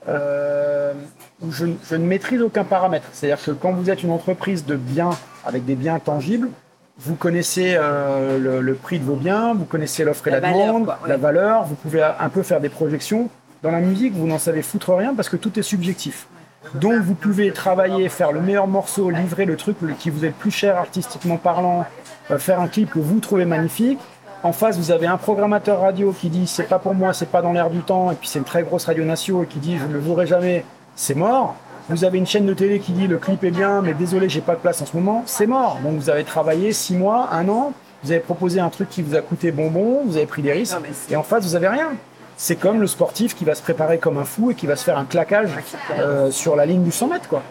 [0.07, 0.93] euh,
[1.41, 3.07] où je, je ne maîtrise aucun paramètre.
[3.11, 5.11] C'est-à-dire que quand vous êtes une entreprise de biens
[5.45, 6.49] avec des biens tangibles,
[6.97, 10.51] vous connaissez euh, le, le prix de vos biens, vous connaissez l'offre et La la,
[10.51, 11.09] valeur, demande, quoi, ouais.
[11.09, 13.29] la valeur, vous pouvez un peu faire des projections.
[13.63, 16.27] Dans la musique, vous n'en savez foutre rien parce que tout est subjectif.
[16.75, 20.33] Donc vous pouvez travailler, faire le meilleur morceau, livrer le truc qui vous est le
[20.33, 21.85] plus cher artistiquement parlant,
[22.31, 23.99] euh, faire un clip que vous trouvez magnifique.
[24.43, 27.41] En face, vous avez un programmateur radio qui dit c'est pas pour moi, c'est pas
[27.41, 29.77] dans l'air du temps, et puis c'est une très grosse radio nation et qui dit
[29.77, 30.65] je ne le jouerai jamais,
[30.97, 31.55] c'est mort.
[31.87, 34.41] Vous avez une chaîne de télé qui dit le clip est bien, mais désolé, j'ai
[34.41, 35.79] pas de place en ce moment, c'est mort.
[35.81, 37.71] Donc vous avez travaillé six mois, un an,
[38.03, 40.75] vous avez proposé un truc qui vous a coûté bonbon, vous avez pris des risques,
[40.75, 41.91] Non, et en face, vous avez rien.
[42.35, 44.83] C'est comme le sportif qui va se préparer comme un fou et qui va se
[44.83, 45.51] faire un claquage
[45.97, 47.43] euh, sur la ligne du 100 mètres, quoi.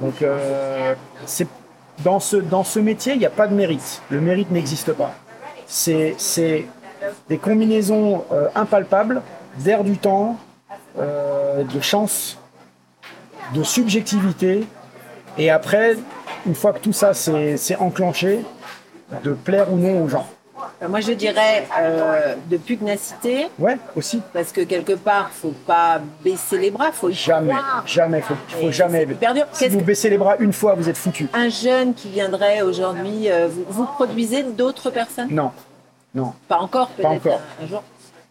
[0.00, 0.94] Donc, euh,
[1.26, 1.48] c'est
[2.02, 4.00] dans ce, dans ce métier, il n'y a pas de mérite.
[4.08, 5.12] Le mérite n'existe pas.
[5.70, 6.16] C'est
[7.28, 9.22] des combinaisons euh, impalpables
[9.58, 10.36] d'air du temps,
[10.98, 12.38] euh, de chance,
[13.54, 14.66] de subjectivité.
[15.38, 15.96] Et après,
[16.44, 18.40] une fois que tout ça c'est enclenché,
[19.22, 20.26] de plaire ou non aux gens.
[20.82, 24.20] Euh, Moi, je dirais euh, de pugnacité, Ouais, aussi.
[24.32, 27.82] parce que quelque part, faut pas baisser les bras, faut y Jamais, croire.
[27.86, 29.06] jamais, faut, faut Et jamais.
[29.52, 31.28] Si vous que- baissez les bras une fois, vous êtes foutu.
[31.34, 35.28] Un jeune qui viendrait aujourd'hui, euh, vous, vous produisez d'autres personnes?
[35.30, 35.52] Non,
[36.14, 36.32] non.
[36.48, 37.40] Pas encore, peut-être encore.
[37.60, 37.82] Un, un jour.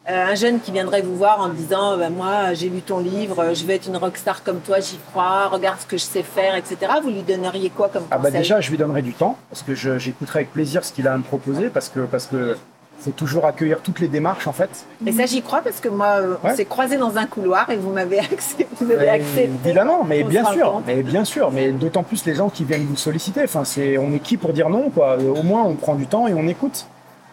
[0.09, 3.53] Euh, un jeune qui viendrait vous voir en disant bah, Moi, j'ai lu ton livre,
[3.53, 6.55] je veux être une rockstar comme toi, j'y crois, regarde ce que je sais faire,
[6.55, 6.77] etc.
[7.03, 9.75] Vous lui donneriez quoi comme Ah bah déjà, je lui donnerai du temps parce que
[9.75, 12.57] j'écouterai avec plaisir ce qu'il a à me proposer parce que parce que
[12.99, 14.69] faut toujours accueillir toutes les démarches en fait.
[15.05, 17.77] Et ça, j'y crois parce que moi, euh, on s'est croisés dans un couloir et
[17.77, 18.67] vous m'avez accepté.
[18.81, 19.49] Vous avez accepté.
[19.63, 22.85] Évidemment, mais On bien sûr, mais bien sûr, mais d'autant plus les gens qui viennent
[22.85, 23.43] vous solliciter.
[23.43, 25.17] Enfin, c'est on est qui pour dire non quoi?
[25.17, 26.87] Au moins, on prend du temps et on écoute.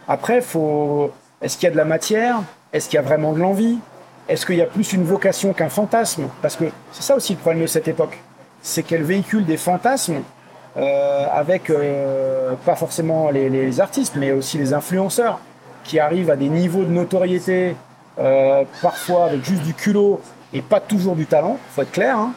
[0.08, 1.10] Après, faut
[1.42, 2.42] est-ce qu'il y a de la matière?
[2.72, 3.78] Est-ce qu'il y a vraiment de l'envie?
[4.28, 6.28] Est-ce qu'il y a plus une vocation qu'un fantasme?
[6.42, 8.18] Parce que c'est ça aussi le problème de cette époque,
[8.60, 10.22] c'est qu'elle véhicule des fantasmes
[10.76, 15.40] euh, avec euh, pas forcément les, artistes, mais aussi les influenceurs
[15.84, 17.76] qui arrivent à des niveaux de notoriété,
[18.18, 20.20] euh, parfois avec juste du culot
[20.52, 22.32] et pas toujours du talent, faut être clair, hein,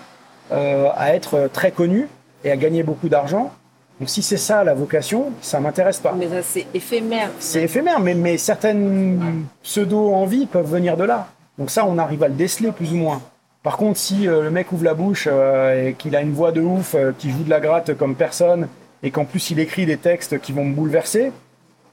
[0.52, 2.08] à être très connu
[2.44, 3.52] et à gagner beaucoup d'argent.
[4.00, 6.16] Donc si c'est ça la vocation, ça m'intéresse pas.
[6.18, 7.30] Mais ça, c'est éphémère.
[7.40, 11.28] C'est éphémère, mais, mais certaines pseudo-envies peuvent venir de là.
[11.58, 13.22] Donc ça, on arrive à le déceler plus ou moins.
[13.62, 16.54] Par contre, si euh, le mec ouvre la bouche euh, et qu'il a une voix
[16.54, 18.70] de ouf, euh, qui joue de la gratte comme personne,
[19.04, 21.34] et qu'en plus il écrit des textes qui vont me bouleverser,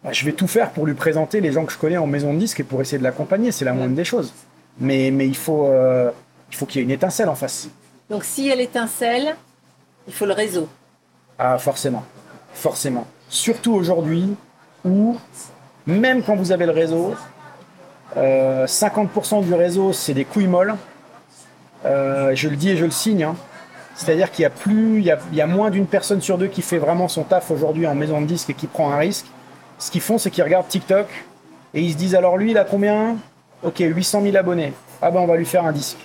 [0.04, 2.32] bah, je vais tout faire pour lui présenter les gens que je connais en maison
[2.32, 3.50] de disque et pour essayer de l'accompagner.
[3.50, 4.32] C'est la moindre des choses.
[4.78, 5.68] Mais, mais il faut
[6.50, 7.68] il faut qu'il y ait une étincelle en face.
[8.08, 9.34] Donc, s'il y a l'étincelle,
[10.06, 10.68] il faut le réseau.
[11.38, 12.04] Ah, forcément.
[12.54, 13.06] Forcément.
[13.28, 14.34] Surtout aujourd'hui
[14.84, 15.16] où,
[15.86, 17.14] même quand vous avez le réseau,
[18.16, 20.74] euh, 50% du réseau, c'est des couilles molles.
[21.84, 23.24] Euh, je le dis et je le signe.
[23.24, 23.36] hein.
[23.94, 26.36] C'est-à-dire qu'il y a plus, il y a, il y a moins d'une personne sur
[26.38, 28.98] deux qui fait vraiment son taf aujourd'hui en maison de disque et qui prend un
[28.98, 29.26] risque.
[29.78, 31.06] Ce qu'ils font, c'est qu'ils regardent TikTok
[31.74, 33.16] et ils se disent alors lui, il a combien?
[33.62, 34.72] Ok, 800 000 abonnés.
[35.00, 35.96] Ah ben on va lui faire un disque.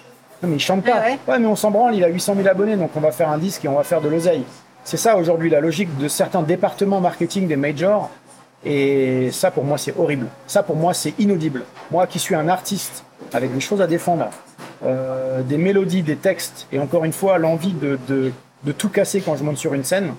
[0.41, 1.01] Non mais il chante pas.
[1.01, 3.11] Ah ouais ouais mais on s'en branle, il a 800 000 abonnés, donc on va
[3.11, 4.43] faire un disque et on va faire de l'oseille.
[4.83, 8.09] C'est ça aujourd'hui la logique de certains départements marketing des majors.
[8.63, 10.27] Et ça pour moi c'est horrible.
[10.47, 11.63] Ça pour moi c'est inaudible.
[11.89, 13.03] Moi qui suis un artiste
[13.33, 14.29] avec des choses à défendre,
[14.85, 18.31] euh, des mélodies, des textes, et encore une fois l'envie de,
[18.77, 20.13] tout casser quand je monte sur une scène,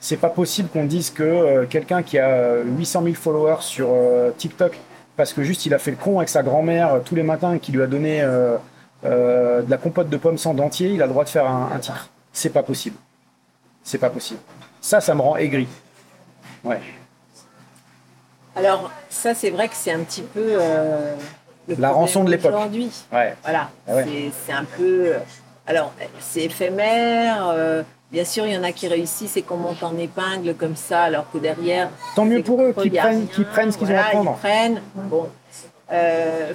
[0.00, 3.88] c'est pas possible qu'on dise que euh, quelqu'un qui a euh, 800 000 followers sur
[3.90, 4.78] euh, TikTok
[5.16, 7.54] parce que juste il a fait le con avec sa grand-mère euh, tous les matins
[7.54, 8.56] et qui lui a donné euh,
[9.04, 11.78] euh, de la compote de pommes sans dentier, il a le droit de faire un,
[11.78, 12.10] titre.
[12.32, 12.96] C'est pas possible.
[13.86, 14.40] C'est pas possible.
[14.80, 15.68] Ça, ça me rend aigri.
[16.64, 16.80] Ouais.
[18.56, 21.14] Alors, ça, c'est vrai que c'est un petit peu euh,
[21.68, 22.52] le La rançon de l'époque.
[22.52, 22.90] Aujourd'hui.
[23.12, 23.36] Ouais.
[23.44, 23.70] Voilà.
[23.86, 24.30] Ah ouais.
[24.44, 25.12] C'est- un peu.
[25.68, 27.46] Alors, c'est éphémère.
[27.48, 30.74] euh, bien sûr, il y en a qui réussissent et qu'on monte en épingle comme
[30.74, 31.88] ça, alors que derrière.
[32.16, 34.30] Tant mieux pour eux, qu'ils prennent, prennent ce qu'ils voilà, ont à prendre.
[34.36, 34.80] Ils prennent.
[34.96, 35.28] Bon.
[35.92, 36.52] Euh,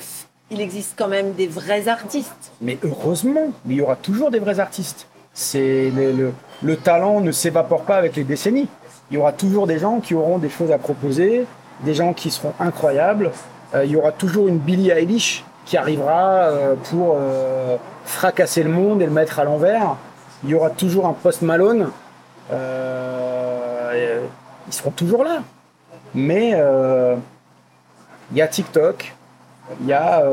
[0.49, 2.51] il existe quand même des vrais artistes.
[2.59, 5.07] Mais heureusement, mais il y aura toujours des vrais artistes.
[5.33, 6.33] C'est le, le-
[6.63, 8.67] le talent ne s'évapore pas avec les décennies.
[9.09, 11.45] Il y aura toujours des gens qui auront des choses à proposer,
[11.81, 13.31] des gens qui seront incroyables.
[13.73, 18.69] Euh, il y aura toujours une Billie Eilish qui arrivera euh, pour euh, fracasser le
[18.69, 19.95] monde et le mettre à l'envers.
[20.43, 21.89] Il y aura toujours un Post Malone.
[22.51, 22.57] Ils
[24.73, 25.39] seront toujours là.
[26.13, 26.51] Mais
[28.31, 29.13] il y a TikTok,
[29.81, 30.23] il y a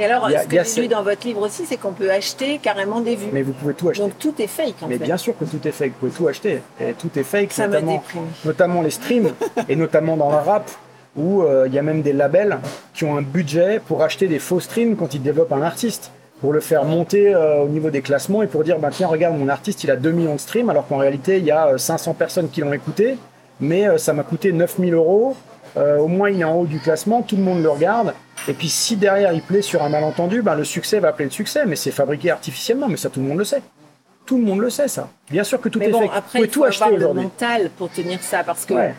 [0.00, 2.58] Et alors, a- ce que j'ai lu dans votre livre aussi, c'est qu'on peut acheter
[2.58, 3.28] carrément des vues.
[3.32, 4.02] Mais vous pouvez tout acheter.
[4.02, 5.04] Donc tout est fake en Mais fait.
[5.04, 6.62] bien sûr que tout est fake, vous pouvez tout acheter.
[6.80, 8.02] Et tout est fake, Ça me notamment,
[8.46, 9.30] notamment les streams,
[9.68, 10.70] et notamment dans le rap,
[11.16, 12.58] où euh, il y a même des labels
[12.94, 16.54] qui ont un budget pour acheter des faux streams quand ils développent un artiste, pour
[16.54, 19.48] le faire monter euh, au niveau des classements et pour dire, bah, tiens, regarde, mon
[19.48, 22.14] artiste, il a 2 millions de streams, alors qu'en réalité, il y a euh, 500
[22.14, 23.18] personnes qui l'ont écouté,
[23.60, 25.36] mais euh, ça m'a coûté 9000 euros.
[25.76, 28.14] Euh, au moins, il est en haut du classement, tout le monde le regarde.
[28.48, 31.30] Et puis, si derrière il plaît sur un malentendu, ben, le succès va appeler le
[31.30, 33.62] succès, mais c'est fabriqué artificiellement, mais ça, tout le monde le sait.
[34.26, 35.08] Tout le monde le sait, ça.
[35.30, 36.10] Bien sûr que tout Mais est bon, fake.
[36.14, 37.22] après, vous il faut tout acheter avoir le aujourd'hui.
[37.24, 38.94] mental pour tenir ça, parce que Ouais.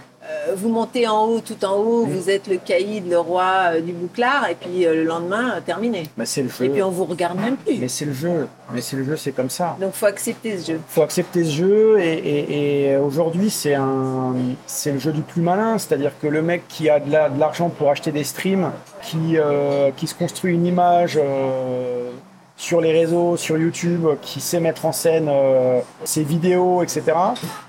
[0.50, 3.82] Euh, vous montez en haut, tout en haut, vous êtes le caïd, le roi euh,
[3.82, 6.04] du bouclard, et puis euh, le lendemain, terminé.
[6.18, 6.70] Mais c'est le Et jeu.
[6.72, 7.78] puis on vous regarde même plus.
[7.80, 8.48] Mais c'est le jeu.
[8.74, 9.76] Mais c'est le jeu, c'est comme ça.
[9.80, 10.80] Donc faut accepter ce jeu.
[10.88, 14.34] faut accepter ce jeu et, et- et aujourd'hui c'est un
[14.66, 17.38] c'est le jeu du plus malin c'est-à-dire que le mec qui a de la- de
[17.40, 18.72] l'argent pour acheter des streams
[19.02, 22.10] qui euh, qui se construit une image euh,
[22.56, 27.04] sur les réseaux sur YouTube qui sait mettre en scène euh, ses vidéos etc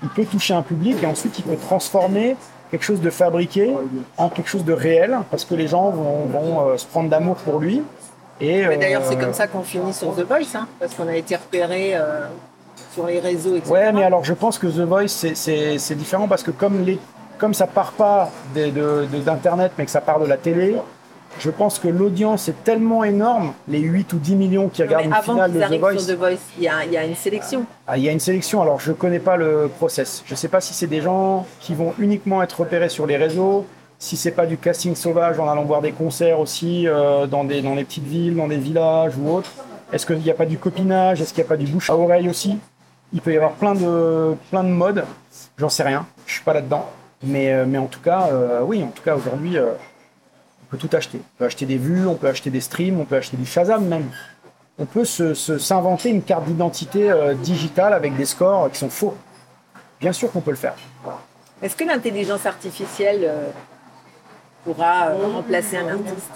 [0.03, 2.35] il peut toucher un public et ensuite il peut transformer
[2.73, 3.71] quelque chose de fabriqué
[4.17, 7.35] en quelque chose de réel parce que les gens vont, vont, euh, se prendre d'amour
[7.35, 7.83] pour lui
[8.41, 11.07] et Mais d'ailleurs, c'est euh, comme ça qu'on finit sur The Voice, hein, parce qu'on
[11.07, 12.25] a été repéré euh,
[12.91, 13.71] sur les réseaux, etc.
[13.71, 16.83] Ouais, mais alors je pense que The Voice, c'est- c'est c'est différent parce que comme,
[16.83, 16.97] les,
[17.37, 20.75] comme ça part pas des- de- de- d'Internet, mais que ça part de la télé,
[21.39, 25.15] je pense que l'audience est tellement énorme, les 8 ou 10 millions qui regardent une
[25.15, 27.65] finale de The Voice, sur The Voice, il y a, il y a une sélection.
[27.87, 28.61] ah, il y a une sélection.
[28.61, 30.23] Alors je connais pas le process.
[30.25, 33.65] Je sais pas si c'est des gens qui vont uniquement être repérés sur les réseaux,
[33.99, 37.61] si c'est pas du casting sauvage en allant voir des concerts aussi euh, dans, des,
[37.61, 39.51] dans les petites villes, dans des villages ou autres.
[39.91, 41.21] Est-ce qu'il n'y a pas du copinage?
[41.21, 42.57] Est-ce qu'il n'y a pas du bouche à oreille aussi?
[43.13, 45.05] Il peut y avoir plein de, plein de modes.
[45.57, 46.05] J'en sais rien.
[46.25, 46.89] Je suis pas là-dedans.
[47.21, 49.67] Mais, euh, mais en tout cas, euh, oui, en tout cas aujourd'hui, euh,
[50.77, 51.19] peut tout acheter.
[51.19, 53.85] On peut acheter des vues, on peut acheter des streams, on peut acheter du Shazam
[53.85, 54.09] même
[54.79, 58.89] on peut se- se- s'inventer une carte d'identité euh, digitale avec des scores qui sont
[58.89, 59.15] faux.
[60.01, 60.73] Bien sûr qu'on peut le faire.
[61.61, 63.49] Est-ce que l'intelligence artificielle euh,
[64.63, 66.31] pourra euh, remplacer un artiste?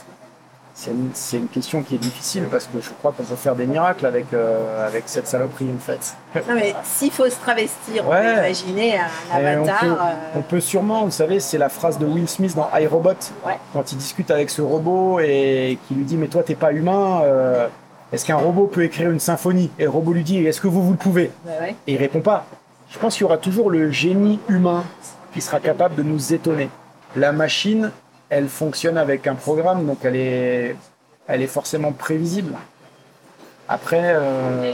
[0.79, 4.05] C'est une, question qui est difficile parce que je crois qu'on peut faire des miracles
[4.05, 6.15] avec, euh, avec cette saloperie en fait.
[6.47, 9.79] Non, mais s'il faut se travestir, on peut imaginer un on, avatar.
[9.79, 13.09] peut, euh, on peut sûrement, vous savez, c'est la phrase de Will Smith dans iRobot,
[13.43, 13.57] Ouais.
[13.73, 17.21] quand il discute avec ce robot et qui lui dit Mais toi, t'es pas humain,
[17.23, 17.67] euh,
[18.13, 19.71] est-ce qu'un robot peut écrire une symphonie?
[19.79, 21.31] Et le robot lui dit Est-ce que vous, vous le pouvez?
[21.47, 21.75] Ouais.
[21.87, 22.45] Et il répond pas.
[22.91, 24.83] Je pense qu'il y aura toujours le génie humain
[25.33, 26.69] qui sera capable de nous étonner.
[27.15, 27.91] La machine,
[28.29, 30.75] elle fonctionne avec un programme, donc elle est,
[31.27, 32.53] elle est forcément prévisible.
[33.67, 34.73] Après, euh,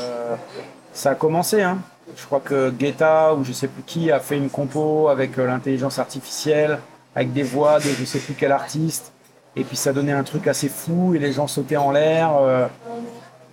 [0.93, 1.61] ça a commencé.
[1.61, 1.79] Hein.
[2.15, 5.47] Je crois que Guetta ou je sais plus qui a fait une compo avec euh,
[5.47, 6.79] l'intelligence artificielle,
[7.15, 9.11] avec des voix de je sais plus quel artiste.
[9.55, 12.35] Et puis ça donnait un truc assez fou et les gens sautaient en l'air.
[12.37, 12.67] euh.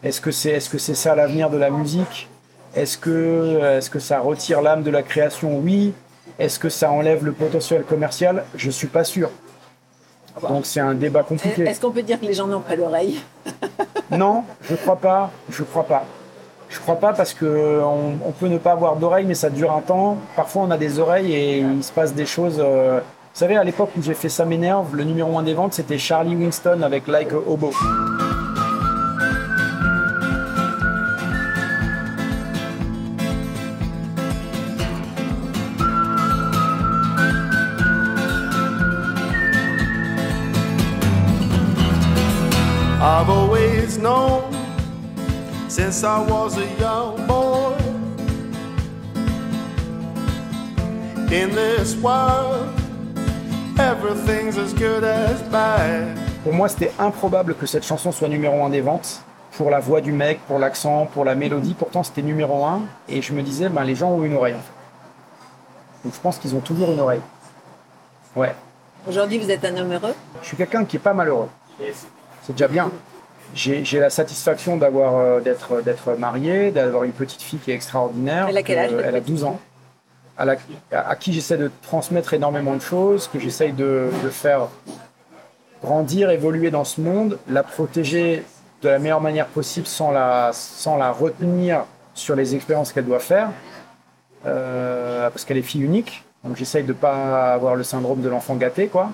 [0.02, 2.28] Est-ce que c'est est -ce c'est ça l'avenir de la musique?
[2.74, 5.58] Est-ce que, est que ça retire l'âme de la création?
[5.58, 5.92] Oui.
[6.38, 8.44] Est-ce que ça enlève le potentiel commercial?
[8.54, 9.30] Je suis pas sûr.
[10.48, 11.62] Donc c'est un débat compliqué.
[11.62, 13.20] Est-ce qu'on peut dire que les gens n'ont pas d'oreille
[14.10, 15.30] Non, je crois pas.
[15.50, 16.04] Je crois pas.
[16.68, 19.72] Je crois pas parce que on, on peut ne pas avoir d'oreilles, mais ça dure
[19.72, 20.16] un temps.
[20.36, 22.56] Parfois, on a des oreilles et il se passe des choses.
[22.60, 25.74] euh, Vous savez, à l'époque où j'ai fait ça m'énerve, le numéro 1 des ventes,
[25.74, 27.72] c'était Charlie Winston avec Like a Hobo.
[45.80, 47.74] Since I was a young boy
[51.32, 52.68] in this world
[53.78, 58.70] everything's as good as bad Pour moi, c'était improbable que cette chanson soit numéro 1
[58.70, 59.22] des ventes.
[59.58, 61.74] Pour la voix du mec, pour l'accent, pour la mélodie.
[61.74, 62.80] Pourtant, c'était numéro 1.
[63.10, 64.54] Et je me disais, ben, les gens ont une oreille.
[64.54, 64.72] en fait.
[66.02, 67.20] Donc, je pense qu'ils ont toujours une oreille.
[68.34, 68.54] Ouais.
[69.06, 70.14] Aujourd'hui, vous êtes un homme heureux?
[70.40, 71.50] Je suis quelqu'un qui est pas malheureux.
[72.42, 72.90] C'est déjà bien.
[73.54, 78.46] J'ai la satisfaction d'avoir euh, d'être d'être marié, d'avoir une petite fille qui est extraordinaire.
[78.48, 79.60] Elle a quel âge, Euh, Elle a petite 12 ans.
[80.38, 80.56] À, la-
[80.92, 84.68] à- à qui j'essaie de transmettre énormément de choses, que j'essaye de, de faire
[85.82, 88.44] grandir, évoluer dans ce monde, la protéger
[88.82, 91.84] de la meilleure manière possible sans la, sans la retenir
[92.14, 93.50] sur les expériences qu'elle doit faire,
[94.46, 96.24] euh, parce qu'elle est fille unique.
[96.44, 99.10] Donc j'essaye de ne pas avoir le syndrome de l'enfant gâté, quoi.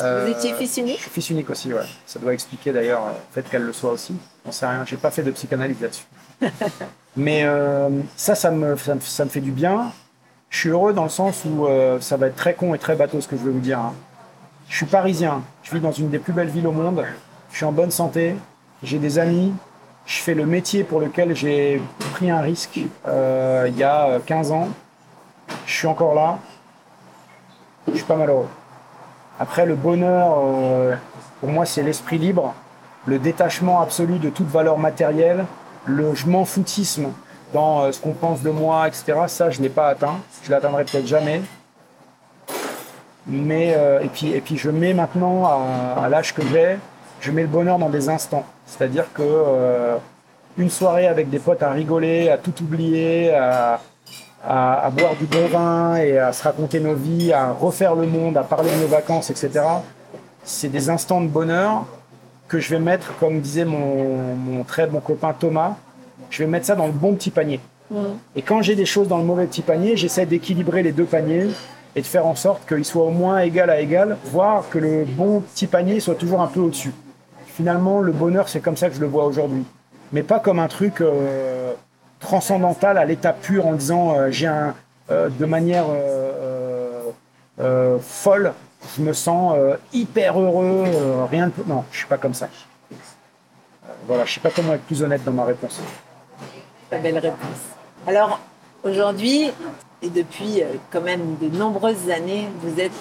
[0.00, 1.82] Euh, Vous étiez fils unique fils unique aussi, ouais.
[2.06, 4.14] Ça doit expliquer d'ailleurs euh, le fait qu'elle le soit aussi.
[4.44, 4.84] On sait rien.
[4.84, 6.04] J'ai pas fait de psychanalyse là-dessus.
[7.16, 9.92] Mais euh, ça, ça me, ça, me, ça me fait du bien.
[10.50, 12.94] Je suis heureux dans le sens où euh, ça va être très con et très
[12.94, 13.78] bateau ce que je veux vous dire.
[13.78, 13.94] hein.
[14.68, 15.42] Je suis parisien.
[15.62, 17.04] Je vis dans une des plus belles villes au monde.
[17.50, 18.34] Je suis en bonne santé.
[18.82, 19.52] j'ai des amis,
[20.04, 21.80] je fais le métier pour lequel j'ai
[22.14, 24.68] pris un risque euh, il y a 15 ans.
[25.64, 26.38] Je suis encore là.
[27.88, 28.48] Je suis pas malheureux.
[29.38, 30.94] Après, le bonheur, euh,
[31.40, 32.54] pour moi, c'est l'esprit libre,
[33.06, 35.44] le détachement absolu de toute valeur matérielle,
[35.84, 37.08] le je m'en foutisme
[37.52, 39.14] dans euh, ce qu'on pense de moi, etc.
[39.28, 40.18] Ça, je n'ai pas atteint.
[40.42, 41.42] Je l'atteindrai peut-être jamais.
[43.26, 46.78] Mais euh, et puis et puis je mets maintenant à, à l'âge que j'ai,
[47.20, 48.44] je mets le bonheur dans des instants.
[48.66, 49.96] C'est-à-dire que euh,
[50.58, 53.80] une soirée avec des potes à rigoler, à tout oublier, à,
[54.44, 58.06] à, à boire du bon vin et à se raconter nos vies, à refaire le
[58.06, 59.64] monde, à parler de nos vacances, etc.
[60.44, 61.84] C'est des instants de bonheur
[62.48, 65.76] que je vais mettre, comme disait mon, mon très bon copain Thomas,
[66.30, 67.60] je vais mettre ça dans le bon petit panier.
[68.34, 71.48] Et quand j'ai des choses dans le mauvais petit panier, j'essaie d'équilibrer les deux paniers
[71.94, 75.04] et de faire en sorte qu'ils soient au moins égal à égal, voire que le
[75.04, 76.92] bon petit panier soit toujours un peu au-dessus.
[77.46, 79.64] Finalement, le bonheur, c'est comme ça que je le vois aujourd'hui.
[80.12, 81.72] Mais pas comme un truc euh,
[82.20, 84.74] transcendantal à l'état pur en disant euh, j'ai un
[85.10, 88.52] euh, de manière euh, folle,
[88.96, 89.56] je me sens
[89.92, 90.84] hyper heureux,
[91.30, 92.48] rien de non, je suis pas comme ça.
[94.06, 95.80] Voilà, je sais pas comment être plus honnête dans ma réponse.
[96.90, 97.38] Très belle réponse.
[98.06, 98.38] Alors,
[98.84, 99.50] aujourd'hui,
[100.02, 100.62] et depuis
[100.92, 102.92] quand même de nombreuses années, vous êtes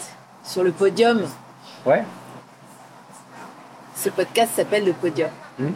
[0.44, 1.22] sur le podium.
[1.86, 2.04] Ouais.
[3.96, 5.30] Ce podcast s'appelle Le Podium.
[5.58, 5.74] Mhm.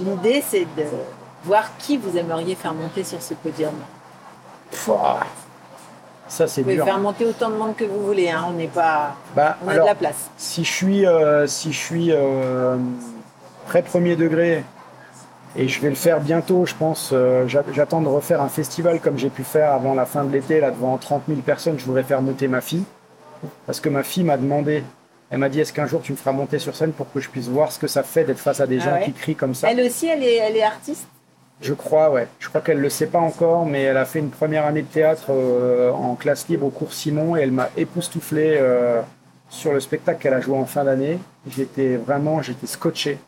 [0.00, 0.84] L'idée, c'est de
[1.44, 3.72] voir qui vous aimeriez faire monter sur ce podium.
[4.84, 5.20] Pouah.
[6.28, 6.84] Ça c'est Vous pouvez dur.
[6.86, 9.14] faire monter autant de monde que vous voulez, hein, on n'est pas...
[9.36, 10.30] Bah, On a alors, de la place.
[10.38, 12.76] si je suis, euh, si je suis euh,
[13.66, 14.64] très premier degré
[15.56, 17.10] et je vais le faire bientôt, je pense.
[17.12, 20.32] euh, j'a- J'attends de refaire un festival comme j'ai pu faire avant la fin de
[20.32, 21.78] l'été, là devant 30 000 personnes.
[21.78, 22.84] Je voudrais faire monter ma fille
[23.66, 24.84] parce que ma fille m'a demandé.
[25.28, 27.28] Elle m'a dit est-ce qu'un jour tu me feras monter sur scène pour que je
[27.28, 29.34] puisse voir ce que ça fait d'être face à des Ah gens ouais qui crient
[29.36, 29.70] comme ça?
[29.70, 31.06] Elle aussi, elle est, elle est artiste?
[31.62, 32.26] Je crois, ouais.
[32.40, 34.88] Je crois qu'elle le sait pas encore, mais elle a fait une première année de
[34.88, 39.00] théâtre euh, en classe libre au cours Simon et elle m'a époustouflé euh,
[39.48, 41.20] sur le spectacle qu'elle a joué en fin d'année.
[41.48, 43.18] J'étais vraiment, j'étais scotché.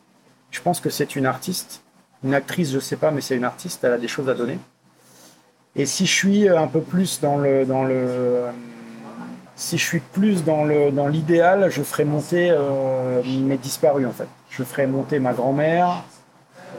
[0.51, 1.82] Je pense que c'est une artiste,
[2.24, 3.85] une actrice, je sais pas, mais c'est une artiste.
[3.85, 4.59] Elle a des choses à donner.
[5.76, 8.47] Et si je suis un peu plus dans le, dans le,
[9.55, 14.12] si je suis plus dans le, dans l'idéal, je ferai monter euh, mes disparus en
[14.12, 14.28] fait.
[14.51, 16.03] Je ferai monter ma grand-mère,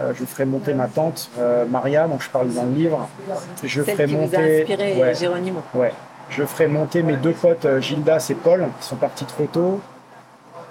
[0.01, 3.07] euh, je ferai monter ma tante euh, Maria, dont je parle dans le livre.
[3.63, 4.61] Je Celle ferai qui vous a monter.
[4.61, 5.61] inspiré, ouais, Géronimo.
[5.73, 5.93] ouais.
[6.29, 9.79] Je ferai monter mes deux potes euh, Gildas et Paul, qui sont partis trop tôt.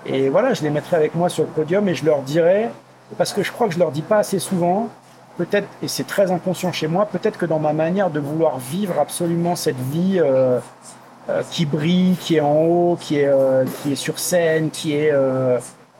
[0.07, 2.69] Et voilà, je les mettrai avec moi sur le podium et je leur dirai,
[3.17, 4.89] parce que je crois que je leur dis pas assez souvent,
[5.39, 8.99] peut-être, et c'est très inconscient chez moi, peut-être que dans ma manière de vouloir vivre
[8.99, 10.59] absolument cette vie euh,
[11.51, 13.31] qui brille, qui est en haut, qui est,
[13.83, 15.11] qui est sur scène, qui est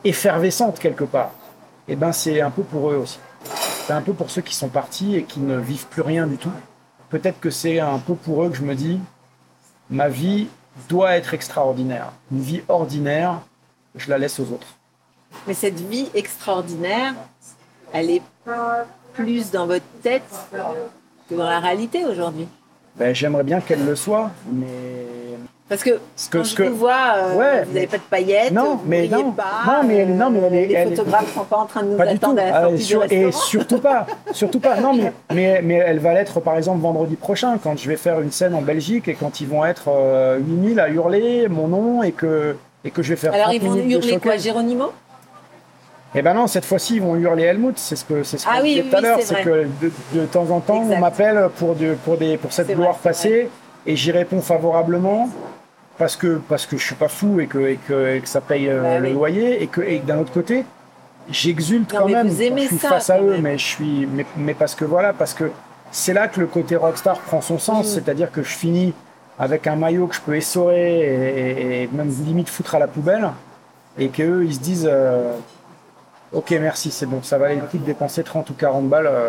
[0.03, 1.31] effervescente quelque part,
[1.87, 3.19] et ben c'est un peu pour eux aussi.
[3.87, 6.37] C'est un peu pour ceux qui sont partis et qui ne vivent plus rien du
[6.37, 6.51] tout.
[7.09, 8.99] Peut-être que c'est un peu pour eux que je me dis,
[9.89, 10.47] ma vie
[10.89, 12.11] doit être extraordinaire.
[12.31, 13.41] Une vie ordinaire,
[13.95, 14.67] je la laisse aux autres.
[15.47, 17.13] Mais cette vie extraordinaire,
[17.93, 18.21] elle est
[19.13, 20.23] plus dans votre tête
[21.29, 22.47] que dans la réalité aujourd'hui.
[22.95, 25.05] Ben, J'aimerais bien qu'elle le soit, mais
[25.67, 27.97] Parce que, Ce que- quand ce je que- vous vois, euh, Ouais, vous n'avez pas
[27.97, 29.31] de paillettes, Non, vous mais non.
[29.31, 31.81] pas, Non, mais elle- non, mais elle est- les elle photographes sont pas en train
[31.81, 34.79] de nous attendre à la Ah, sortie et, sur- du et surtout pas, surtout pas.
[34.79, 38.21] Non, mais, mais, mais elle va l'être par exemple vendredi prochain quand je vais faire
[38.21, 42.03] une scène en Belgique et quand ils vont être euh, 8000 à hurler mon nom
[42.03, 44.37] et que, et que je vais faire Alors 30 ils vont hurler quoi.
[44.37, 44.91] Géronimo
[46.13, 47.79] Eh ben non, cette fois-ci, ils vont hurler Helmut.
[47.79, 49.17] C'est ce que c'est ce Ah oui, oui, tout à l'heure.
[49.19, 50.95] c'est que de, de temps en temps, Exact.
[50.95, 53.49] on m'appelle pour, de, pour, des, pour cette gloire passée
[53.87, 55.27] et j'y réponds favorablement
[55.97, 58.41] parce que, parce que je suis pas fou et que, et que, et que ça
[58.41, 60.65] paye euh, le loyer et que, et que d'un autre côté,
[61.29, 62.27] j'exulte quand même.
[62.27, 63.41] vous aimez je suis ça, face à eux, même.
[63.41, 65.51] mais je suis, mais, mais parce que voilà, parce que
[65.91, 67.89] c'est là que le côté rockstar prend son sens, Mm.
[67.89, 68.93] c'est-à-dire que je finis
[69.39, 73.29] avec un maillot que je peux essorer et, même limite foutre à la poubelle
[73.97, 75.35] et qu'eux ils se disent euh,
[76.31, 79.27] ok merci c'est bon ça valait le coup de dépenser 30 ou 40 balles euh,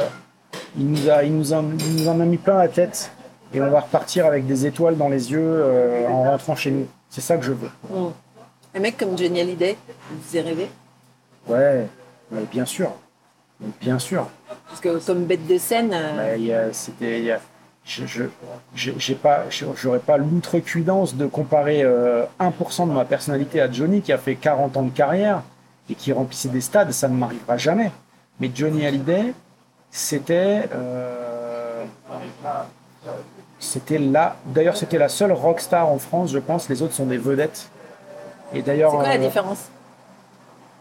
[0.79, 3.11] il, nous a, il, nous en, il nous en a mis plein la tête
[3.57, 6.87] et on va repartir avec des étoiles dans les yeux euh, en rentrant chez nous.
[7.09, 7.71] C'est ça que je veux.
[7.91, 8.09] Mm.
[8.75, 9.77] Un mec comme Johnny Hallyday,
[10.11, 10.71] vous avez rêvé
[11.49, 11.87] ouais
[12.31, 12.91] mais bien sûr.
[13.61, 14.29] Mais bien sûr.
[14.69, 17.39] Parce que comme bête de scène, euh, c'était
[17.85, 24.13] je pas j'aurais pas l'outrecuidance de comparer euh, 1% de ma personnalité à Johnny qui
[24.13, 25.43] a fait 40 ans de carrière
[25.89, 26.91] et qui remplissait des stades.
[26.91, 27.93] Ça ne m'arrivera jamais.
[28.41, 29.33] Mais Johnny Hallyday
[29.91, 31.85] c'était euh,
[33.67, 37.19] c'était là d'ailleurs c'était la seule rockstar en France je pense les autres sont des
[37.19, 37.69] vedettes
[38.53, 39.69] et c'est d'ailleurs quoi la euh, différence?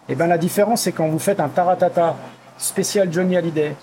[0.07, 2.15] Et ben la différence, c'est quand vous faites un taratata
[2.57, 3.75] spécial Johnny Hallyday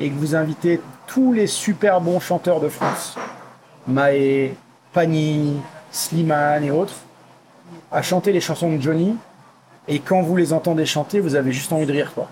[0.00, 3.16] et que vous invitez tous les super bons chanteurs de France,
[3.86, 4.56] Maé,
[4.92, 6.94] Pani, Slimane et autres,
[7.92, 9.16] à chanter les chansons de Johnny.
[9.88, 12.28] Et quand vous les entendez chanter, vous avez juste envie de rire, quoi.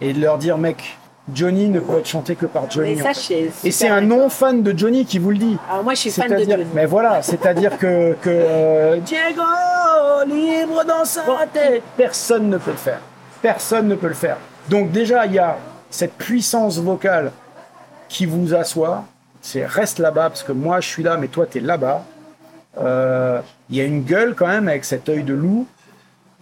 [0.00, 0.98] Et de leur dire, mec,
[1.32, 3.00] Johnny ne peut être chanté que par Johnny.
[3.00, 3.50] En fait.
[3.64, 5.56] Et c'est un non-fan de Johnny qui vous le dit.
[5.70, 6.66] Alors moi, je suis fan de Johnny.
[6.74, 9.42] Mais voilà, c'est-à-dire que, que euh, Diego
[10.26, 11.22] libre dans sa
[11.52, 13.00] tête, personne ne peut le faire.
[13.42, 14.36] Personne ne peut le faire.
[14.68, 15.56] Donc déjà, il y a
[15.90, 17.32] cette puissance vocale
[18.08, 19.04] qui vous assoit.
[19.40, 22.04] C'est reste là-bas parce que moi je suis là, mais toi tu es là-bas.
[22.80, 25.66] Euh, Il y a une gueule quand même avec cet œil de loup.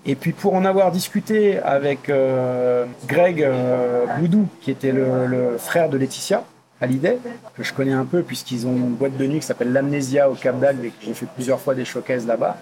[0.05, 5.89] Et puis pour en avoir discuté avec euh, Greg euh, Boudou, qui était le, frère
[5.89, 6.45] de Laetitia
[6.81, 7.19] Hallyday,
[7.57, 10.35] que je connais un peu puisqu'ils ont une boîte de nuit qui s'appelle l'Amnésia au
[10.35, 12.57] Cap d'Agde et que j'ai fait plusieurs fois des showcases là-bas.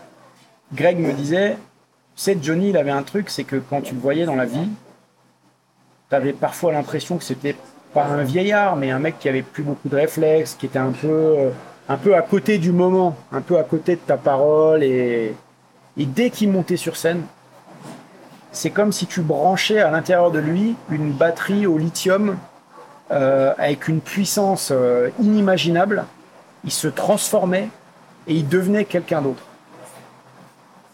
[0.74, 1.56] Greg me disait,
[2.20, 4.68] sais, Johnny, il avait un truc, c'est que quand tu le voyais dans la vie,
[6.10, 7.56] tu avais parfois l'impression que c'était
[7.94, 10.92] pas un vieillard, mais un mec qui avait plus beaucoup de réflexes, qui était un
[10.92, 11.50] peu, euh,
[11.88, 14.82] un peu à côté du moment, un peu à côté de ta parole.
[14.82, 15.34] Et,
[15.96, 17.22] et dès qu'il montait sur scène,
[18.52, 22.36] c'est comme si tu branchais à l'intérieur de lui une batterie au lithium
[23.12, 26.04] euh, avec une puissance euh, inimaginable.
[26.64, 27.68] Il se transformait
[28.26, 29.42] et il devenait quelqu'un d'autre.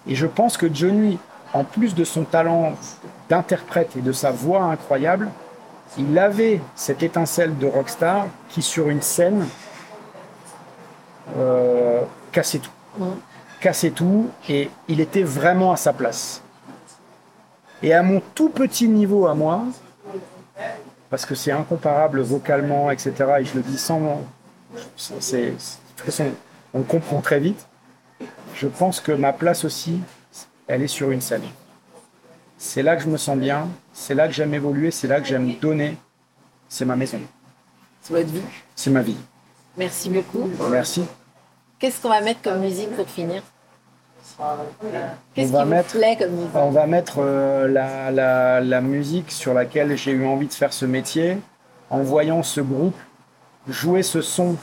[0.06, 1.18] Et je pense que Johnny,
[1.52, 2.74] en plus de son talent
[3.28, 5.28] d'interprète et de sa voix incroyable,
[5.98, 9.46] il avait cette étincelle de rockstar qui, sur une scène,
[11.36, 12.70] euh, cassait tout.
[13.66, 16.40] Cassait tout et il était vraiment à sa place.
[17.82, 19.64] Et à mon tout petit niveau à moi,
[21.10, 24.22] parce que c'est incomparable vocalement, etc., et je le dis sans.
[24.96, 25.56] c'est- c'est- de
[25.96, 26.26] toute façon,
[26.74, 27.66] on comprend très vite.
[28.54, 29.98] Je pense que ma place aussi,
[30.68, 31.42] elle est sur une scène.
[32.58, 35.26] C'est là que je me sens bien, c'est là que j'aime évoluer, c'est là que
[35.26, 35.96] j'aime donner.
[36.68, 37.18] C'est ma maison,
[38.00, 38.42] C'est votre vie.
[38.76, 39.18] c'est ma vie.
[39.76, 40.48] Merci beaucoup.
[40.70, 41.04] Merci.
[41.80, 43.42] Qu'est-ce qu'on va mettre comme musique pour finir?
[45.34, 48.60] Qu'est-ce On va qui vous mettre- plaît comme musique On va mettre euh, la, la-
[48.60, 51.38] la musique sur laquelle j'ai eu envie de faire ce métier
[51.90, 52.96] en voyant ce groupe
[53.68, 54.56] jouer ce son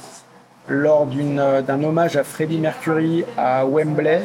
[0.68, 4.22] lors euh, d'un hommage à Freddie Mercury à Wembley.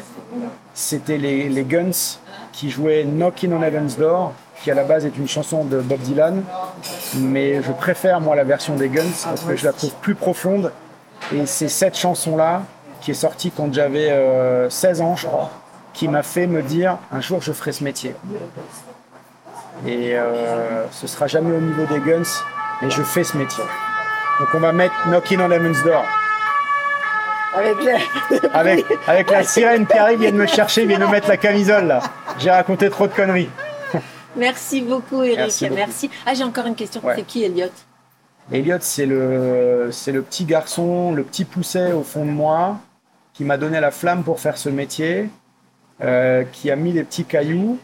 [0.74, 2.18] C'était les, les Guns
[2.52, 4.32] qui jouaient Knockin' on Heaven's Door,
[4.62, 6.42] qui à la base est une chanson de Bob Dylan.
[7.16, 10.72] Mais je préfère moi la version des Guns parce que je la trouve plus profonde.
[11.34, 12.62] Et c'est cette chanson-là
[13.08, 15.50] qui est sortie quand j'avais euh, 16 ans, je crois,
[15.94, 18.14] qui m'a fait me dire un jour je ferai ce métier.
[19.86, 22.28] Et euh, ce sera jamais au niveau des Guns,
[22.82, 23.64] mais je fais ce métier.
[24.38, 26.04] Donc on va mettre Knockin' on Heaven's Door.
[27.56, 31.10] Avec le- Avec, avec la sirène qui arrive, vient de me chercher, vient de me
[31.10, 32.02] mettre la camisole là.
[32.38, 33.48] J'ai raconté trop de conneries.
[34.36, 35.38] Merci beaucoup, Eric.
[35.38, 36.10] Merci Merci.
[36.26, 37.00] Ah, j'ai encore une question.
[37.02, 37.14] Ouais.
[37.16, 37.70] C'est qui, Elliot
[38.52, 42.76] Elliot, c'est le, c'est le petit garçon, le petit pousset au fond de moi,
[43.38, 45.30] qui m'a donné la flamme pour faire ce métier,
[46.02, 47.78] euh, qui a mis les petits cailloux,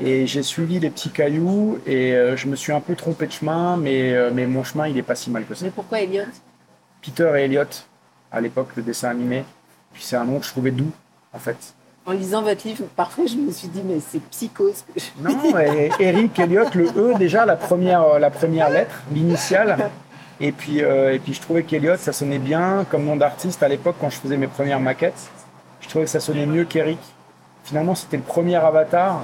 [0.00, 3.32] et j'ai suivi les petits cailloux, et euh, je me suis un peu trompé de
[3.32, 5.64] chemin, mais, euh, mais mon chemin, il est pas si mal que ça.
[5.64, 6.24] Mais pourquoi Elliot
[7.00, 7.62] Peter et Elliot,
[8.32, 9.44] à l'époque, le dessin animé,
[9.92, 10.90] puis c'est un nom que je trouvais doux,
[11.32, 11.56] en fait.
[12.04, 14.82] En lisant votre livre, parfois je me suis dit, mais c'est psychose.
[14.92, 19.90] que je- Non, et Eric Elliott, le E déjà, la première, la première lettre, l'initiale.
[20.40, 23.68] Et puis, euh, et puis je trouvais qu'Elliott, ça sonnait bien comme nom d'artiste à
[23.68, 25.30] l'époque quand je faisais mes premières maquettes.
[25.80, 26.98] Je trouvais que ça sonnait mieux qu'Eric.
[27.64, 29.22] Finalement, c'était le premier avatar.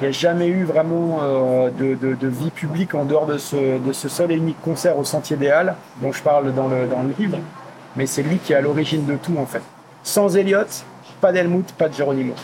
[0.00, 3.38] Il n'y a jamais eu vraiment euh, de, de- de vie publique en dehors de
[3.38, 6.66] ce, de ce seul et unique concert au Sentier des Halles, dont je parle dans
[6.66, 7.38] le, dans le livre.
[7.94, 9.62] Mais c'est lui qui est à l'origine de tout, en fait.
[10.02, 10.84] Sans Elliott,
[11.20, 12.34] pas d'Helmut, pas de Geronimo.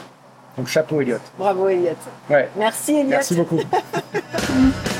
[0.56, 1.20] Donc chapeau Elliott.
[1.38, 1.90] Bravo, Elliot.
[2.30, 2.48] Ouais.
[2.56, 3.08] Merci, Elliot.
[3.10, 3.60] Merci beaucoup.